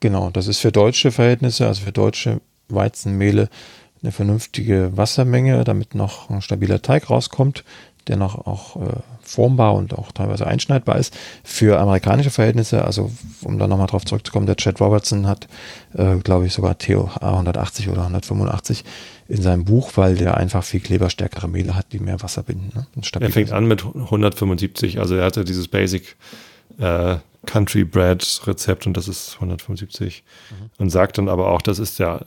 Genau, 0.00 0.30
das 0.30 0.46
ist 0.46 0.58
für 0.58 0.72
deutsche 0.72 1.10
Verhältnisse, 1.10 1.66
also 1.66 1.84
für 1.84 1.92
deutsche 1.92 2.40
Weizenmehle, 2.68 3.48
eine 4.02 4.12
vernünftige 4.12 4.96
Wassermenge, 4.96 5.64
damit 5.64 5.94
noch 5.94 6.30
ein 6.30 6.42
stabiler 6.42 6.82
Teig 6.82 7.10
rauskommt. 7.10 7.64
der 8.08 8.16
noch 8.16 8.46
auch 8.46 8.76
äh, 8.76 9.00
formbar 9.20 9.74
und 9.74 9.92
auch 9.92 10.12
teilweise 10.12 10.46
einschneidbar 10.46 10.96
ist. 10.96 11.16
Für 11.42 11.80
amerikanische 11.80 12.30
Verhältnisse, 12.30 12.84
also 12.84 13.10
um 13.42 13.58
da 13.58 13.66
nochmal 13.66 13.88
drauf 13.88 14.04
zurückzukommen, 14.04 14.46
der 14.46 14.54
Chad 14.54 14.80
Robertson 14.80 15.26
hat, 15.26 15.48
äh, 15.94 16.16
glaube 16.18 16.46
ich, 16.46 16.52
sogar 16.52 16.78
TO 16.78 17.10
A180 17.20 17.90
oder 17.90 18.02
185 18.02 18.84
in 19.26 19.42
seinem 19.42 19.64
Buch, 19.64 19.90
weil 19.96 20.14
der 20.14 20.36
einfach 20.36 20.62
viel 20.62 20.78
kleberstärkere 20.78 21.48
Mehle 21.48 21.74
hat, 21.74 21.86
die 21.92 21.98
mehr 21.98 22.22
Wasser 22.22 22.44
binden. 22.44 22.70
Ne? 22.74 22.86
Er 23.18 23.30
fängt 23.30 23.50
an 23.50 23.66
mit 23.66 23.84
175, 23.84 25.00
also 25.00 25.16
er 25.16 25.24
hatte 25.24 25.44
dieses 25.44 25.66
Basic 25.66 26.16
äh, 26.78 27.16
Country 27.46 27.84
Bread 27.84 28.40
Rezept 28.46 28.86
und 28.86 28.96
das 28.96 29.08
ist 29.08 29.34
175 29.34 30.22
mhm. 30.50 30.70
und 30.78 30.90
sagt 30.90 31.18
dann 31.18 31.28
aber 31.28 31.50
auch, 31.50 31.62
das 31.62 31.78
ist 31.78 31.98
der, 31.98 32.26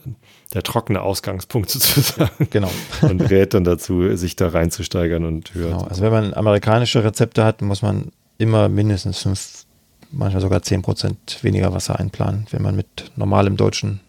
der 0.53 0.63
trockene 0.63 1.01
Ausgangspunkt 1.01 1.69
sozusagen. 1.69 2.47
Genau. 2.49 2.71
und 3.01 3.21
rät 3.29 3.53
dann 3.53 3.63
dazu, 3.63 4.15
sich 4.15 4.35
da 4.35 4.49
reinzusteigern 4.49 5.25
und 5.25 5.53
höher. 5.53 5.69
Genau. 5.69 5.83
Also 5.83 6.01
wenn 6.01 6.11
man 6.11 6.33
amerikanische 6.33 7.03
Rezepte 7.03 7.43
hat, 7.43 7.61
muss 7.61 7.81
man 7.81 8.11
immer 8.37 8.69
mindestens 8.69 9.19
fünf, 9.19 9.65
manchmal 10.11 10.41
sogar 10.41 10.61
zehn 10.61 10.81
Prozent 10.81 11.39
weniger 11.43 11.73
Wasser 11.73 11.99
einplanen, 11.99 12.47
wenn 12.51 12.61
man 12.61 12.75
mit 12.75 13.11
normalem 13.15 13.57
deutschen 13.57 13.99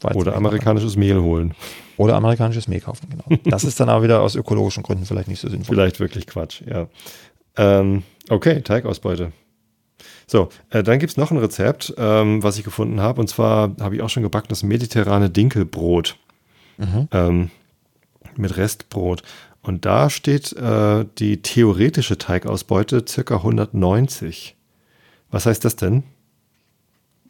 Weizen 0.00 0.18
Oder 0.18 0.36
amerikanisches 0.36 0.96
Mehl 0.96 1.20
holen. 1.20 1.54
Oder 1.96 2.16
amerikanisches 2.16 2.68
Mehl 2.68 2.80
kaufen, 2.80 3.08
genau. 3.10 3.40
Das 3.44 3.64
ist 3.64 3.78
dann 3.78 3.88
aber 3.88 4.02
wieder 4.02 4.22
aus 4.22 4.34
ökologischen 4.34 4.82
Gründen 4.82 5.04
vielleicht 5.04 5.28
nicht 5.28 5.40
so 5.40 5.48
sinnvoll. 5.48 5.76
Vielleicht 5.76 6.00
wirklich 6.00 6.26
Quatsch, 6.26 6.62
ja. 6.66 6.88
Ähm, 7.56 8.02
okay, 8.28 8.62
Teigausbeute. 8.62 9.32
So, 10.32 10.48
äh, 10.70 10.82
dann 10.82 10.98
gibt 10.98 11.10
es 11.10 11.18
noch 11.18 11.30
ein 11.30 11.36
Rezept, 11.36 11.92
ähm, 11.98 12.42
was 12.42 12.56
ich 12.56 12.64
gefunden 12.64 13.02
habe. 13.02 13.20
Und 13.20 13.28
zwar 13.28 13.76
habe 13.78 13.96
ich 13.96 14.00
auch 14.00 14.08
schon 14.08 14.22
gebacken, 14.22 14.46
das 14.48 14.62
mediterrane 14.62 15.28
Dinkelbrot. 15.28 16.16
Mhm. 16.78 17.08
Ähm, 17.12 17.50
mit 18.38 18.56
Restbrot. 18.56 19.22
Und 19.60 19.84
da 19.84 20.08
steht 20.08 20.54
äh, 20.54 21.04
die 21.18 21.42
theoretische 21.42 22.16
Teigausbeute 22.16 23.04
circa 23.06 23.36
190. 23.36 24.56
Was 25.30 25.44
heißt 25.44 25.66
das 25.66 25.76
denn? 25.76 26.02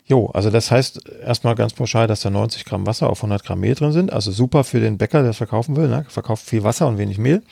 Jo, 0.04 0.26
also 0.26 0.50
das 0.50 0.70
heißt 0.70 1.08
erstmal 1.24 1.56
ganz 1.56 1.74
pauschal, 1.74 2.06
dass 2.06 2.20
da 2.20 2.30
90 2.30 2.64
Gramm 2.64 2.86
Wasser 2.86 3.10
auf 3.10 3.18
100 3.18 3.44
Gramm 3.44 3.58
Mehl 3.58 3.74
drin 3.74 3.90
sind. 3.90 4.12
Also 4.12 4.30
super 4.30 4.62
für 4.62 4.78
den 4.78 4.96
Bäcker, 4.96 5.22
der 5.22 5.32
es 5.32 5.38
verkaufen 5.38 5.74
will. 5.74 5.88
Ne? 5.88 6.06
Verkauft 6.08 6.44
viel 6.44 6.62
Wasser 6.62 6.86
und 6.86 6.98
wenig 6.98 7.18
Mehl. 7.18 7.42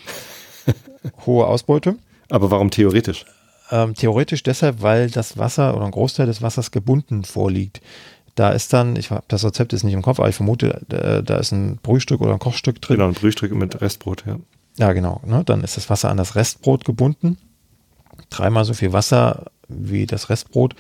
Hohe 1.27 1.45
Ausbeute. 1.49 1.97
Aber 2.29 2.53
warum 2.53 2.71
theoretisch? 2.71 3.25
Ähm, 3.71 3.95
theoretisch 3.95 4.43
deshalb, 4.43 4.83
weil 4.83 5.11
das 5.11 5.39
Wasser 5.39 5.77
oder 5.77 5.85
ein 5.85 5.93
Großteil 5.93 6.27
des 6.27 6.43
Wassers 6.43 6.71
gebunden 6.71 7.25
vorliegt. 7.25 7.81
Da 8.35 8.51
ist 8.51 8.73
dann, 8.73 8.97
ich 8.97 9.11
habe 9.11 9.23
das 9.29 9.45
Rezept 9.45 9.73
ist 9.73 9.85
nicht 9.85 9.95
im 9.95 10.03
Kopf, 10.03 10.19
aber 10.19 10.29
ich 10.29 10.35
vermute, 10.35 10.81
da, 10.89 11.21
da, 11.23 11.37
ist 11.39 11.53
ein 11.53 11.77
Brühstück 11.77 12.21
oder 12.21 12.33
ein 12.33 12.39
Kochstück 12.39 12.81
drin. 12.81 12.97
Genau, 12.97 13.09
ein 13.09 13.15
Brühstück 13.15 13.53
mit 13.53 13.81
Restbrot, 13.81 14.25
ja. 14.27 14.39
Ja, 14.77 14.93
genau. 14.93 15.21
Ne? 15.27 15.43
Dann 15.45 15.63
ist 15.63 15.77
das 15.77 15.91
Wasser 15.91 16.11
an 16.11 16.17
das 16.17 16.37
Restbrot 16.37 16.85
gebunden. 16.85 17.37
Dreimal 18.31 18.65
so 18.65 18.73
viel 18.73 18.93
Wasser 18.93 19.47
wie 19.69 20.07
das 20.07 20.31
Restbrot 20.31 20.75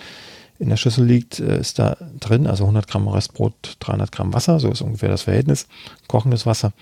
in 0.59 0.68
der 0.68 0.76
Schüssel 0.76 1.04
liegt, 1.04 1.40
äh, 1.40 1.59
ist 1.59 1.78
da 1.78 1.97
drin. 2.20 2.47
Also 2.47 2.64
100 2.64 2.87
Gramm 2.87 3.09
Restbrot, 3.09 3.76
300 3.80 4.12
Gramm 4.12 4.32
Wasser. 4.32 4.61
So 4.61 4.70
ist 4.70 4.80
ungefähr 4.80 5.09
das 5.09 5.23
Verhältnis. 5.23 5.66
Kochendes 6.06 6.47
Wasser. 6.47 6.73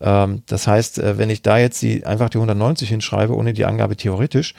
Ähm, 0.00 0.42
das 0.46 0.66
heißt, 0.66 0.98
äh, 0.98 1.18
wenn 1.18 1.30
ich 1.30 1.42
da 1.42 1.58
jetzt 1.58 1.80
die, 1.82 2.04
einfach 2.04 2.30
die 2.30 2.38
190 2.38 2.88
hinschreibe, 2.88 3.36
ohne 3.36 3.52
die 3.52 3.66
Angabe 3.66 3.96
theoretisch, 3.96 4.54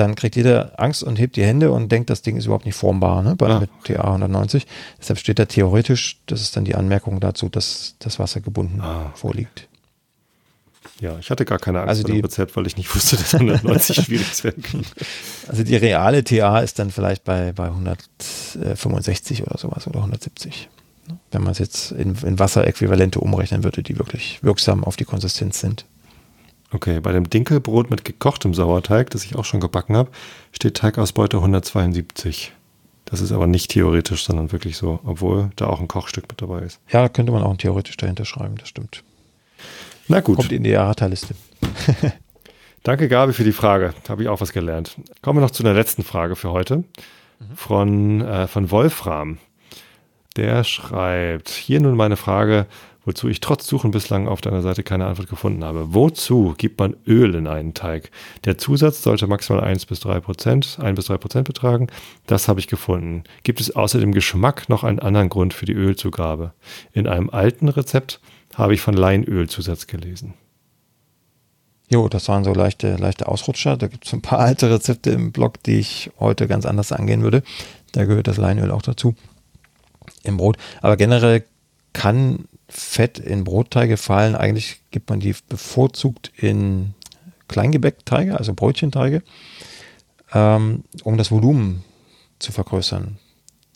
dann 0.00 0.14
kriegt 0.14 0.34
jeder 0.34 0.72
Angst 0.80 1.02
und 1.02 1.18
hebt 1.18 1.36
die 1.36 1.44
Hände 1.44 1.70
und 1.70 1.92
denkt, 1.92 2.08
das 2.08 2.22
Ding 2.22 2.36
ist 2.36 2.46
überhaupt 2.46 2.64
nicht 2.64 2.74
formbar, 2.74 3.22
ne? 3.22 3.36
Bei 3.36 3.48
ja. 3.48 3.60
mit 3.60 3.70
TA 3.84 4.02
190. 4.02 4.66
Deshalb 4.98 5.18
steht 5.18 5.38
da 5.38 5.44
theoretisch, 5.44 6.20
das 6.26 6.40
ist 6.40 6.56
dann 6.56 6.64
die 6.64 6.74
Anmerkung 6.74 7.20
dazu, 7.20 7.48
dass 7.50 7.96
das 7.98 8.18
Wasser 8.18 8.40
gebunden 8.40 8.80
ah. 8.80 9.12
vorliegt. 9.14 9.68
Ja, 11.00 11.18
ich 11.18 11.30
hatte 11.30 11.44
gar 11.44 11.58
keine 11.58 11.80
Angst 11.80 11.90
also 11.90 12.02
dem 12.04 12.20
Rezept, 12.20 12.56
weil 12.56 12.66
ich 12.66 12.76
nicht 12.76 12.94
wusste, 12.94 13.16
dass 13.16 13.34
190 13.34 13.96
schwierig 14.04 14.44
werden 14.44 14.62
kann. 14.62 14.82
Also 15.48 15.62
die 15.62 15.76
reale 15.76 16.24
TA 16.24 16.60
ist 16.60 16.78
dann 16.78 16.90
vielleicht 16.90 17.24
bei, 17.24 17.52
bei 17.52 17.66
165 17.66 19.42
oder 19.42 19.58
sowas 19.58 19.86
oder 19.86 19.98
170. 19.98 20.68
Ne? 21.08 21.18
Wenn 21.30 21.42
man 21.42 21.52
es 21.52 21.58
jetzt 21.58 21.92
in, 21.92 22.16
in 22.22 22.38
Wasseräquivalente 22.38 23.20
umrechnen 23.20 23.64
würde, 23.64 23.82
die 23.82 23.98
wirklich 23.98 24.42
wirksam 24.42 24.82
auf 24.84 24.96
die 24.96 25.04
Konsistenz 25.04 25.60
sind. 25.60 25.84
Okay, 26.72 27.00
bei 27.00 27.12
dem 27.12 27.28
Dinkelbrot 27.28 27.90
mit 27.90 28.04
gekochtem 28.04 28.54
Sauerteig, 28.54 29.10
das 29.10 29.24
ich 29.24 29.34
auch 29.34 29.44
schon 29.44 29.60
gebacken 29.60 29.96
habe, 29.96 30.10
steht 30.52 30.76
Teigausbeute 30.76 31.38
172. 31.38 32.52
Das 33.06 33.20
ist 33.20 33.32
aber 33.32 33.48
nicht 33.48 33.72
theoretisch, 33.72 34.24
sondern 34.24 34.52
wirklich 34.52 34.76
so, 34.76 35.00
obwohl 35.04 35.50
da 35.56 35.66
auch 35.66 35.80
ein 35.80 35.88
Kochstück 35.88 36.28
mit 36.28 36.40
dabei 36.40 36.60
ist. 36.60 36.78
Ja, 36.90 37.08
könnte 37.08 37.32
man 37.32 37.42
auch 37.42 37.50
ein 37.50 37.58
theoretisch 37.58 37.96
dahinter 37.96 38.24
schreiben, 38.24 38.54
das 38.58 38.68
stimmt. 38.68 39.02
Na 40.06 40.20
gut. 40.20 40.36
Kommt 40.36 40.52
in 40.52 40.62
die 40.62 40.72
Errata-Liste. 40.72 41.34
Danke, 42.84 43.08
Gabi, 43.08 43.32
für 43.32 43.44
die 43.44 43.52
Frage. 43.52 43.92
Habe 44.08 44.22
ich 44.22 44.28
auch 44.28 44.40
was 44.40 44.52
gelernt. 44.52 44.96
Kommen 45.22 45.38
wir 45.38 45.42
noch 45.42 45.50
zu 45.50 45.64
der 45.64 45.74
letzten 45.74 46.04
Frage 46.04 46.36
für 46.36 46.50
heute. 46.50 46.78
Mhm. 46.78 46.84
Von, 47.56 48.20
äh, 48.20 48.46
von 48.46 48.70
Wolfram. 48.70 49.38
Der 50.36 50.62
schreibt, 50.62 51.48
hier 51.50 51.80
nun 51.80 51.96
meine 51.96 52.16
Frage, 52.16 52.66
wozu 53.04 53.28
ich 53.28 53.40
trotz 53.40 53.66
Suchen 53.66 53.90
bislang 53.90 54.28
auf 54.28 54.40
deiner 54.40 54.62
Seite 54.62 54.82
keine 54.82 55.06
Antwort 55.06 55.28
gefunden 55.28 55.64
habe. 55.64 55.94
Wozu 55.94 56.54
gibt 56.56 56.78
man 56.78 56.96
Öl 57.06 57.34
in 57.34 57.46
einen 57.46 57.74
Teig? 57.74 58.10
Der 58.44 58.58
Zusatz 58.58 59.02
sollte 59.02 59.26
maximal 59.26 59.62
1 59.62 59.86
bis 59.86 60.00
3 60.00 60.20
Prozent, 60.20 60.78
1 60.80 60.96
bis 60.96 61.06
3 61.06 61.18
Prozent 61.18 61.46
betragen. 61.46 61.88
Das 62.26 62.48
habe 62.48 62.60
ich 62.60 62.68
gefunden. 62.68 63.24
Gibt 63.42 63.60
es 63.60 63.74
außer 63.74 64.00
dem 64.00 64.12
Geschmack 64.12 64.68
noch 64.68 64.84
einen 64.84 64.98
anderen 64.98 65.28
Grund 65.28 65.54
für 65.54 65.66
die 65.66 65.72
Ölzugabe? 65.72 66.52
In 66.92 67.06
einem 67.06 67.30
alten 67.30 67.68
Rezept 67.68 68.20
habe 68.54 68.74
ich 68.74 68.80
von 68.80 68.94
Leinölzusatz 68.94 69.86
gelesen. 69.86 70.34
Jo, 71.88 72.08
das 72.08 72.28
waren 72.28 72.44
so 72.44 72.54
leichte, 72.54 72.96
leichte 72.96 73.26
Ausrutscher. 73.26 73.76
Da 73.76 73.88
gibt 73.88 74.06
es 74.06 74.12
ein 74.12 74.22
paar 74.22 74.38
alte 74.38 74.70
Rezepte 74.70 75.10
im 75.10 75.32
Blog, 75.32 75.62
die 75.64 75.80
ich 75.80 76.10
heute 76.20 76.46
ganz 76.46 76.64
anders 76.64 76.92
angehen 76.92 77.22
würde. 77.22 77.42
Da 77.92 78.04
gehört 78.04 78.28
das 78.28 78.36
Leinöl 78.36 78.70
auch 78.70 78.82
dazu 78.82 79.16
im 80.22 80.36
Brot. 80.36 80.56
Aber 80.82 80.96
generell 80.96 81.44
kann 81.92 82.44
Fett 82.70 83.18
in 83.18 83.44
Brotteige 83.44 83.96
fallen. 83.96 84.34
Eigentlich 84.34 84.80
gibt 84.90 85.10
man 85.10 85.20
die 85.20 85.34
bevorzugt 85.48 86.32
in 86.36 86.94
Kleingebäckteige, 87.48 88.38
also 88.38 88.54
Brötchenteige, 88.54 89.22
ähm, 90.32 90.84
um 91.02 91.18
das 91.18 91.30
Volumen 91.30 91.84
zu 92.38 92.52
vergrößern. 92.52 93.18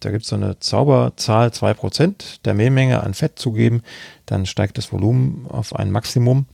Da 0.01 0.11
gibt 0.11 0.23
es 0.23 0.29
so 0.29 0.37
eine 0.37 0.59
Zauberzahl, 0.61 1.49
2% 1.49 2.43
der 2.45 2.55
Mehlmenge 2.55 3.03
an 3.03 3.15
Fett 3.15 3.39
zu 3.39 3.53
geben, 3.53 3.83
dann 4.27 4.47
steigt 4.47 4.79
das 4.79 4.93
Volumen 4.93 5.47
auf 5.49 5.75
ein 5.75 5.91
Maximum. 5.91 6.47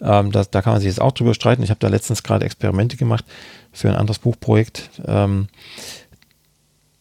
Ähm, 0.00 0.30
das, 0.30 0.50
da 0.50 0.62
kann 0.62 0.74
man 0.74 0.80
sich 0.80 0.88
jetzt 0.88 1.00
auch 1.00 1.12
drüber 1.12 1.34
streiten. 1.34 1.62
Ich 1.62 1.70
habe 1.70 1.80
da 1.80 1.88
letztens 1.88 2.22
gerade 2.22 2.44
Experimente 2.44 2.96
gemacht 2.96 3.24
für 3.72 3.88
ein 3.88 3.96
anderes 3.96 4.18
Buchprojekt. 4.18 4.90
Ähm, 5.04 5.48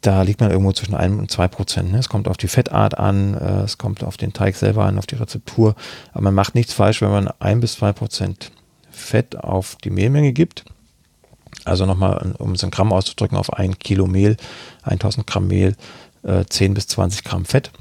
da 0.08 0.22
liegt 0.22 0.40
man 0.40 0.52
irgendwo 0.52 0.72
zwischen 0.72 0.96
1 0.96 1.20
und 1.20 1.30
2 1.30 1.50
Prozent. 1.50 1.92
Ne? 1.92 1.98
Es 1.98 2.08
kommt 2.08 2.30
auf 2.30 2.38
die 2.38 2.48
Fettart 2.48 2.98
an, 2.98 3.34
äh, 3.34 3.64
es 3.64 3.78
kommt 3.78 4.06
auf 4.06 4.16
den 4.16 4.32
Teig 4.32 4.56
selber 4.56 4.86
an, 4.86 4.98
auf 4.98 5.06
die 5.06 5.16
Rezeptur. 5.16 5.76
Aber 6.14 6.22
man 6.22 6.34
macht 6.34 6.56
nichts 6.56 6.72
falsch, 6.72 7.02
wenn 7.02 7.12
man 7.12 7.28
1 7.28 7.60
bis 7.60 7.74
2 7.74 7.92
Prozent 7.92 8.52
Fett 8.90 9.38
auf 9.38 9.76
die 9.84 9.90
Mehlmenge 9.90 10.32
gibt. 10.32 10.64
Also 11.66 11.86
nochmal, 11.86 12.36
um 12.38 12.54
es 12.54 12.64
in 12.64 12.72
Gramm 12.72 12.94
auszudrücken, 12.94 13.38
auf 13.38 13.52
ein 13.52 13.78
Kilo 13.80 14.08
Mehl, 14.08 14.38
1000 14.84 15.28
Gramm 15.28 15.48
Mehl, 15.48 15.76
äh, 16.24 16.46
10 16.48 16.74
bis 16.74 16.88
20 16.88 17.26
Gramm 17.26 17.44
Fett. 17.44 17.72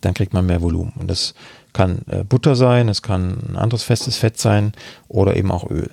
Dann 0.00 0.12
kriegt 0.12 0.34
man 0.34 0.44
mehr 0.44 0.60
Volumen. 0.60 0.92
Und 0.96 1.08
das 1.08 1.34
kann 1.72 2.00
äh, 2.08 2.24
Butter 2.24 2.56
sein, 2.56 2.88
es 2.88 3.02
kann 3.02 3.38
ein 3.48 3.56
anderes 3.56 3.84
festes 3.84 4.16
Fett 4.16 4.38
sein 4.40 4.72
oder 5.06 5.36
eben 5.36 5.52
auch 5.52 5.70
Öl. 5.70 5.92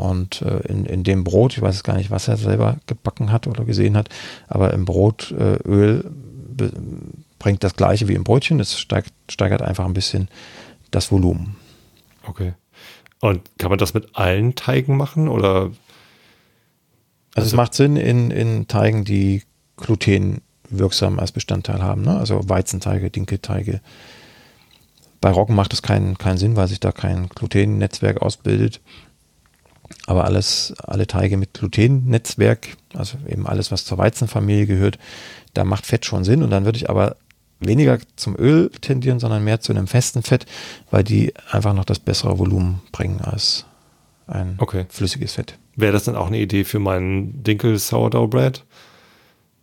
Und 0.00 0.40
äh, 0.42 0.60
in, 0.66 0.86
in 0.86 1.04
dem 1.04 1.24
Brot, 1.24 1.52
ich 1.52 1.62
weiß 1.62 1.74
jetzt 1.74 1.84
gar 1.84 1.96
nicht, 1.96 2.10
was 2.10 2.26
er 2.26 2.38
selber 2.38 2.78
gebacken 2.86 3.30
hat 3.30 3.46
oder 3.46 3.64
gesehen 3.64 3.96
hat, 3.96 4.08
aber 4.48 4.72
im 4.72 4.86
Brot 4.86 5.30
äh, 5.32 5.58
bringt 7.38 7.62
das 7.62 7.76
gleiche 7.76 8.08
wie 8.08 8.14
im 8.14 8.24
Brötchen. 8.24 8.60
Es 8.60 8.78
steigt, 8.78 9.12
steigert 9.28 9.60
einfach 9.60 9.84
ein 9.84 9.92
bisschen 9.94 10.28
das 10.90 11.12
Volumen. 11.12 11.56
Okay. 12.26 12.54
Und 13.20 13.42
kann 13.58 13.68
man 13.68 13.78
das 13.78 13.92
mit 13.92 14.16
allen 14.16 14.54
Teigen 14.54 14.96
machen 14.96 15.28
oder? 15.28 15.54
Also, 15.54 15.76
also 17.34 17.46
es 17.46 17.52
macht 17.54 17.74
Sinn 17.74 17.96
in, 17.96 18.30
in 18.30 18.68
Teigen, 18.68 19.04
die 19.04 19.42
Gluten 19.76 20.40
wirksam 20.70 21.18
als 21.18 21.32
Bestandteil 21.32 21.82
haben. 21.82 22.02
Ne? 22.02 22.16
Also 22.16 22.48
Weizenteige, 22.48 23.10
Dinkelteige. 23.10 23.80
Bei 25.20 25.30
Roggen 25.30 25.54
macht 25.54 25.72
es 25.74 25.82
keinen, 25.82 26.16
keinen 26.16 26.38
Sinn, 26.38 26.56
weil 26.56 26.68
sich 26.68 26.80
da 26.80 26.92
kein 26.92 27.28
Glutennetzwerk 27.28 28.22
ausbildet. 28.22 28.80
Aber 30.06 30.24
alles, 30.24 30.74
alle 30.82 31.06
Teige 31.06 31.36
mit 31.36 31.54
Glutennetzwerk, 31.54 32.76
also 32.94 33.18
eben 33.28 33.46
alles, 33.46 33.70
was 33.70 33.84
zur 33.84 33.98
Weizenfamilie 33.98 34.66
gehört, 34.66 34.98
da 35.54 35.64
macht 35.64 35.86
Fett 35.86 36.04
schon 36.04 36.24
Sinn. 36.24 36.42
Und 36.42 36.50
dann 36.50 36.64
würde 36.64 36.78
ich 36.78 36.90
aber 36.90 37.16
weniger 37.60 37.98
zum 38.16 38.36
Öl 38.36 38.70
tendieren, 38.80 39.20
sondern 39.20 39.44
mehr 39.44 39.60
zu 39.60 39.72
einem 39.72 39.86
festen 39.86 40.22
Fett, 40.22 40.46
weil 40.90 41.04
die 41.04 41.34
einfach 41.50 41.74
noch 41.74 41.84
das 41.84 41.98
bessere 41.98 42.38
Volumen 42.38 42.80
bringen 42.92 43.20
als 43.20 43.66
ein 44.26 44.56
okay. 44.58 44.86
flüssiges 44.88 45.34
Fett. 45.34 45.58
Wäre 45.76 45.92
das 45.92 46.04
dann 46.04 46.16
auch 46.16 46.28
eine 46.28 46.38
Idee 46.38 46.64
für 46.64 46.78
meinen 46.78 47.42
Dinkel 47.42 47.78
Sourdough 47.78 48.28
Bread? 48.28 48.64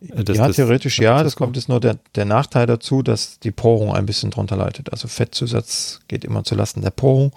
Äh, 0.01 0.23
das, 0.23 0.37
ja, 0.37 0.49
theoretisch 0.49 0.97
das, 0.97 1.03
ja. 1.03 1.23
Das 1.23 1.35
kommt 1.35 1.55
jetzt 1.55 1.69
nur 1.69 1.79
der, 1.79 1.97
der 2.15 2.25
Nachteil 2.25 2.67
dazu, 2.67 3.01
dass 3.01 3.39
die 3.39 3.51
Porung 3.51 3.93
ein 3.93 4.05
bisschen 4.05 4.31
drunter 4.31 4.57
leitet. 4.57 4.91
Also 4.91 5.07
Fettzusatz 5.07 6.01
geht 6.07 6.23
immer 6.23 6.43
zulasten 6.43 6.81
der 6.81 6.91
Porung. 6.91 7.31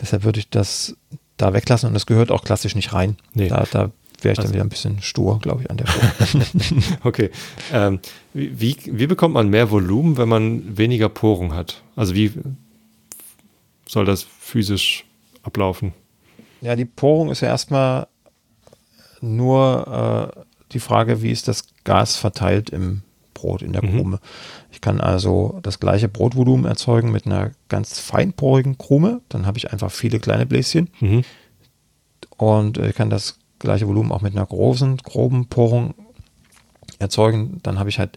Deshalb 0.00 0.24
würde 0.24 0.40
ich 0.40 0.50
das 0.50 0.96
da 1.36 1.52
weglassen 1.52 1.88
und 1.88 1.94
das 1.94 2.06
gehört 2.06 2.30
auch 2.30 2.44
klassisch 2.44 2.74
nicht 2.74 2.92
rein. 2.92 3.16
Nee. 3.34 3.48
Da, 3.48 3.64
da 3.70 3.90
wäre 4.22 4.32
ich 4.32 4.38
Also- 4.38 4.42
dann 4.42 4.52
wieder 4.54 4.64
ein 4.64 4.68
bisschen 4.70 5.02
stur, 5.02 5.38
glaube 5.40 5.62
ich, 5.62 5.70
an 5.70 5.76
der 5.76 5.86
Stelle. 5.86 6.46
Okay. 7.04 7.30
Ähm, 7.72 8.00
wie, 8.32 8.58
wie, 8.60 8.76
wie 8.86 9.06
bekommt 9.06 9.34
man 9.34 9.48
mehr 9.48 9.70
Volumen, 9.70 10.16
wenn 10.16 10.28
man 10.28 10.76
weniger 10.78 11.08
Porung 11.08 11.54
hat? 11.54 11.82
Also 11.96 12.14
wie 12.14 12.32
soll 13.86 14.04
das 14.04 14.22
physisch 14.22 15.04
ablaufen? 15.42 15.92
Ja, 16.62 16.74
die 16.74 16.84
Porung 16.86 17.30
ist 17.30 17.40
ja 17.42 17.48
erstmal 17.48 18.06
nur 19.20 20.32
äh, 20.36 20.40
die 20.72 20.80
Frage, 20.80 21.22
wie 21.22 21.30
ist 21.30 21.48
das 21.48 21.64
Gas 21.84 22.16
verteilt 22.16 22.70
im 22.70 23.02
Brot, 23.36 23.62
in 23.62 23.72
der 23.72 23.84
Mhm. 23.84 23.96
Krume. 23.96 24.20
Ich 24.72 24.80
kann 24.80 25.00
also 25.00 25.58
das 25.62 25.78
gleiche 25.78 26.08
Brotvolumen 26.08 26.64
erzeugen 26.66 27.12
mit 27.12 27.26
einer 27.26 27.52
ganz 27.68 28.00
feinporigen 28.00 28.78
Krume. 28.78 29.20
Dann 29.28 29.46
habe 29.46 29.58
ich 29.58 29.72
einfach 29.72 29.90
viele 29.92 30.18
kleine 30.18 30.46
Bläschen 30.46 30.88
Mhm. 31.00 31.22
und 32.36 32.78
äh, 32.78 32.92
kann 32.92 33.10
das 33.10 33.38
gleiche 33.58 33.86
Volumen 33.88 34.12
auch 34.12 34.22
mit 34.22 34.34
einer 34.34 34.46
großen, 34.46 34.96
groben 34.98 35.46
Porung 35.46 35.94
erzeugen. 36.98 37.60
Dann 37.62 37.78
habe 37.78 37.88
ich 37.90 37.98
halt 37.98 38.16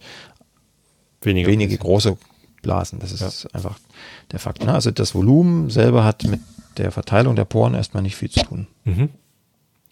Weniger. 1.21 1.47
wenige 1.49 1.77
große 1.77 2.17
Blasen. 2.61 2.99
Das 2.99 3.11
ist 3.11 3.53
einfach 3.55 3.77
der 4.31 4.39
Fakt. 4.39 4.63
Ne? 4.63 4.73
Also 4.73 4.91
das 4.91 5.15
Volumen 5.15 5.69
selber 5.69 6.03
hat 6.03 6.23
mit 6.25 6.39
der 6.77 6.91
Verteilung 6.91 7.35
der 7.35 7.45
Poren 7.45 7.73
erstmal 7.73 8.03
nicht 8.03 8.15
viel 8.15 8.29
zu 8.29 8.41
tun. 8.41 8.67
Mhm. 8.85 9.09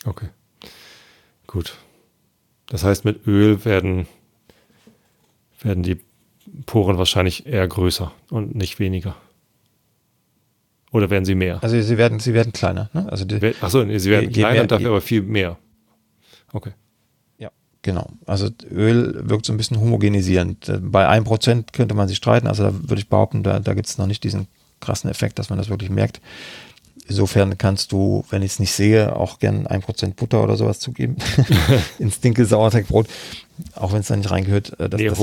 Okay. 0.06 0.28
Gut. 1.48 1.78
Das 2.68 2.84
heißt, 2.84 3.06
mit 3.06 3.26
Öl 3.28 3.64
werden, 3.64 4.08
werden 5.62 5.84
die 5.84 6.00
Poren 6.66 6.98
wahrscheinlich 6.98 7.46
eher 7.46 7.68
größer 7.68 8.12
und 8.30 8.56
nicht 8.56 8.80
weniger. 8.80 9.16
Oder 10.92 11.10
werden 11.10 11.26
sie 11.26 11.36
mehr? 11.36 11.62
Also 11.62 11.80
sie 11.82 11.98
werden, 11.98 12.20
sie 12.20 12.34
werden 12.34 12.54
kleiner. 12.54 12.90
Ne? 12.94 13.08
Also 13.10 13.26
die, 13.26 13.54
Achso, 13.62 13.86
sie 13.98 14.10
werden 14.10 14.32
kleiner 14.32 14.54
mehr- 14.54 14.62
und 14.62 14.72
dafür 14.72 14.90
aber 14.90 15.02
viel 15.02 15.22
mehr. 15.22 15.58
Okay. 16.54 16.72
Ja, 17.38 17.52
genau. 17.82 18.10
Also 18.26 18.50
Öl 18.72 19.30
wirkt 19.30 19.46
so 19.46 19.54
ein 19.54 19.58
bisschen 19.58 19.80
homogenisierend. 19.80 20.72
Bei 20.82 21.10
1% 21.10 21.74
könnte 21.74 21.94
man 21.94 22.08
sich 22.08 22.18
streiten. 22.18 22.48
Also 22.48 22.64
da 22.64 22.74
würde 22.74 23.00
ich 23.00 23.10
behaupten, 23.10 23.44
da, 23.44 23.60
da 23.60 23.74
gibt 23.74 23.88
es 23.88 23.98
noch 23.98 24.08
nicht 24.08 24.24
diesen 24.24 24.48
krassen 24.80 25.10
Effekt, 25.10 25.40
dass 25.40 25.50
man 25.50 25.58
das 25.58 25.70
wirklich 25.70 25.90
merkt. 25.90 26.22
Insofern 27.10 27.58
kannst 27.58 27.92
du, 27.94 28.26
wenn 28.30 28.42
ich 28.42 28.52
es 28.54 28.60
nicht 28.60 28.74
sehe, 28.74 29.16
auch 29.16 29.40
gern 29.40 29.66
1% 29.66 30.16
Butter 30.16 30.44
oder 30.44 30.58
sowas 30.58 30.80
zugeben. 30.80 31.16
ins 32.00 32.20
Dinkel-Sauerteigbrot. 32.20 33.08
Auch 33.76 33.94
wenn 33.94 34.02
es 34.02 34.08
da 34.08 34.16
nicht 34.16 34.30
reingehört. 34.30 34.80
äh, 34.80 34.90
Das, 34.90 35.00
nee, 35.00 35.08
das 35.08 35.18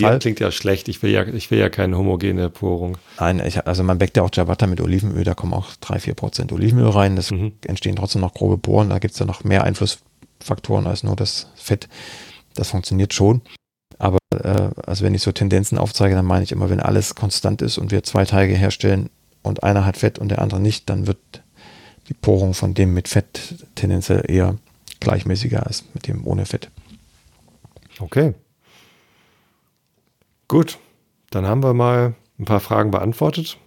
Fall. 0.00 0.18
klingt 0.20 0.40
ja 0.40 0.50
schlecht. 0.50 0.88
Ich 0.88 1.02
will 1.02 1.10
ja, 1.10 1.26
ich 1.26 1.50
will 1.50 1.58
ja 1.58 1.68
keine 1.68 1.98
homogene 1.98 2.48
Porung. 2.50 2.96
Nein, 3.18 3.42
ich, 3.44 3.66
also 3.66 3.82
man 3.82 3.98
backt 3.98 4.16
ja 4.16 4.22
auch 4.22 4.30
Ciabatta 4.30 4.66
mit 4.66 4.80
Olivenöl, 4.80 5.24
da 5.24 5.34
kommen 5.34 5.52
auch 5.54 5.70
3-4% 5.82 6.52
Olivenöl 6.52 6.88
rein. 6.88 7.16
Das 7.16 7.30
Mhm. 7.30 7.52
entstehen 7.66 7.96
trotzdem 7.96 8.20
noch 8.22 8.32
grobe 8.32 8.56
Poren. 8.56 8.88
Da 8.90 8.98
gibt 9.00 9.12
es 9.14 9.18
ja 9.20 9.26
noch 9.26 9.44
mehr 9.44 9.64
Einflussfaktoren 9.64 10.86
als 10.86 11.02
nur 11.02 11.16
das 11.16 11.48
Fett. 11.56 11.88
Das 12.54 12.70
funktioniert 12.70 13.12
schon. 13.12 13.42
Aber 13.98 14.18
äh, 14.32 14.70
also 14.86 15.04
wenn 15.04 15.14
ich 15.14 15.22
so 15.22 15.32
Tendenzen 15.32 15.76
aufzeige, 15.78 16.14
dann 16.14 16.24
meine 16.24 16.44
ich 16.44 16.52
immer, 16.52 16.70
wenn 16.70 16.80
alles 16.80 17.14
konstant 17.14 17.60
ist 17.62 17.76
und 17.78 17.90
wir 17.90 18.02
zwei 18.02 18.24
Teige 18.24 18.54
herstellen 18.54 19.10
und 19.44 19.62
einer 19.62 19.84
hat 19.84 19.96
Fett 19.96 20.18
und 20.18 20.30
der 20.30 20.40
andere 20.40 20.58
nicht, 20.58 20.90
dann 20.90 21.06
wird 21.06 21.18
die 22.08 22.14
Porung 22.14 22.54
von 22.54 22.74
dem 22.74 22.92
mit 22.94 23.08
Fett 23.08 23.66
tendenziell 23.74 24.24
eher 24.26 24.56
gleichmäßiger 25.00 25.64
als 25.64 25.84
mit 25.94 26.08
dem 26.08 26.26
ohne 26.26 26.46
Fett. 26.46 26.70
Okay. 28.00 28.34
Gut. 30.48 30.78
Dann 31.30 31.46
haben 31.46 31.62
wir 31.62 31.74
mal 31.74 32.14
ein 32.38 32.44
paar 32.44 32.60
Fragen 32.60 32.90
beantwortet. 32.90 33.58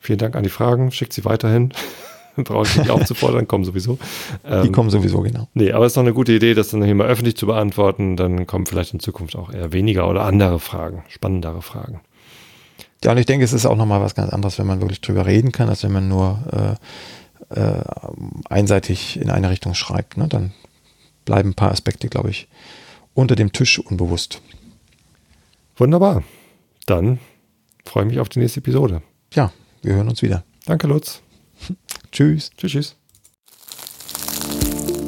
Vielen 0.00 0.18
Dank 0.18 0.36
an 0.36 0.44
die 0.44 0.50
Fragen. 0.50 0.92
Schickt 0.92 1.12
sie 1.12 1.24
weiterhin. 1.24 1.72
Brauche 2.36 2.66
ich 2.66 2.76
nicht 2.76 2.90
aufzufordern, 2.90 3.48
kommen 3.48 3.64
sowieso. 3.64 3.98
Die 4.44 4.66
Ähm, 4.66 4.72
kommen 4.72 4.90
sowieso 4.90 5.22
genau. 5.22 5.48
Nee, 5.54 5.72
aber 5.72 5.86
es 5.86 5.92
ist 5.92 5.96
doch 5.96 6.02
eine 6.02 6.12
gute 6.12 6.32
Idee, 6.32 6.52
das 6.52 6.68
dann 6.68 6.84
hier 6.84 6.94
mal 6.94 7.06
öffentlich 7.06 7.36
zu 7.36 7.46
beantworten. 7.46 8.16
Dann 8.16 8.46
kommen 8.46 8.66
vielleicht 8.66 8.92
in 8.92 9.00
Zukunft 9.00 9.36
auch 9.36 9.50
eher 9.52 9.72
weniger 9.72 10.08
oder 10.08 10.24
andere 10.24 10.60
Fragen, 10.60 11.02
spannendere 11.08 11.62
Fragen. 11.62 12.00
Ja, 13.04 13.12
und 13.12 13.18
ich 13.18 13.26
denke, 13.26 13.44
es 13.44 13.52
ist 13.52 13.66
auch 13.66 13.76
nochmal 13.76 14.00
was 14.00 14.14
ganz 14.14 14.32
anderes, 14.32 14.58
wenn 14.58 14.66
man 14.66 14.80
wirklich 14.80 15.00
drüber 15.00 15.26
reden 15.26 15.52
kann, 15.52 15.68
als 15.68 15.82
wenn 15.82 15.92
man 15.92 16.08
nur 16.08 16.78
äh, 17.50 17.60
äh, 17.60 17.84
einseitig 18.48 19.20
in 19.20 19.30
eine 19.30 19.50
Richtung 19.50 19.74
schreibt. 19.74 20.16
Ne? 20.16 20.28
Dann 20.28 20.52
bleiben 21.24 21.50
ein 21.50 21.54
paar 21.54 21.70
Aspekte, 21.70 22.08
glaube 22.08 22.30
ich, 22.30 22.48
unter 23.14 23.36
dem 23.36 23.52
Tisch 23.52 23.78
unbewusst. 23.78 24.40
Wunderbar. 25.76 26.22
Dann 26.86 27.18
freue 27.84 28.04
ich 28.04 28.10
mich 28.10 28.20
auf 28.20 28.28
die 28.28 28.38
nächste 28.38 28.60
Episode. 28.60 29.02
Ja, 29.34 29.52
wir 29.82 29.94
hören 29.94 30.08
uns 30.08 30.22
wieder. 30.22 30.44
Danke, 30.64 30.86
Lutz. 30.86 31.20
Tschüss. 32.12 32.50
Tschüss, 32.56 32.72
tschüss. 32.72 32.96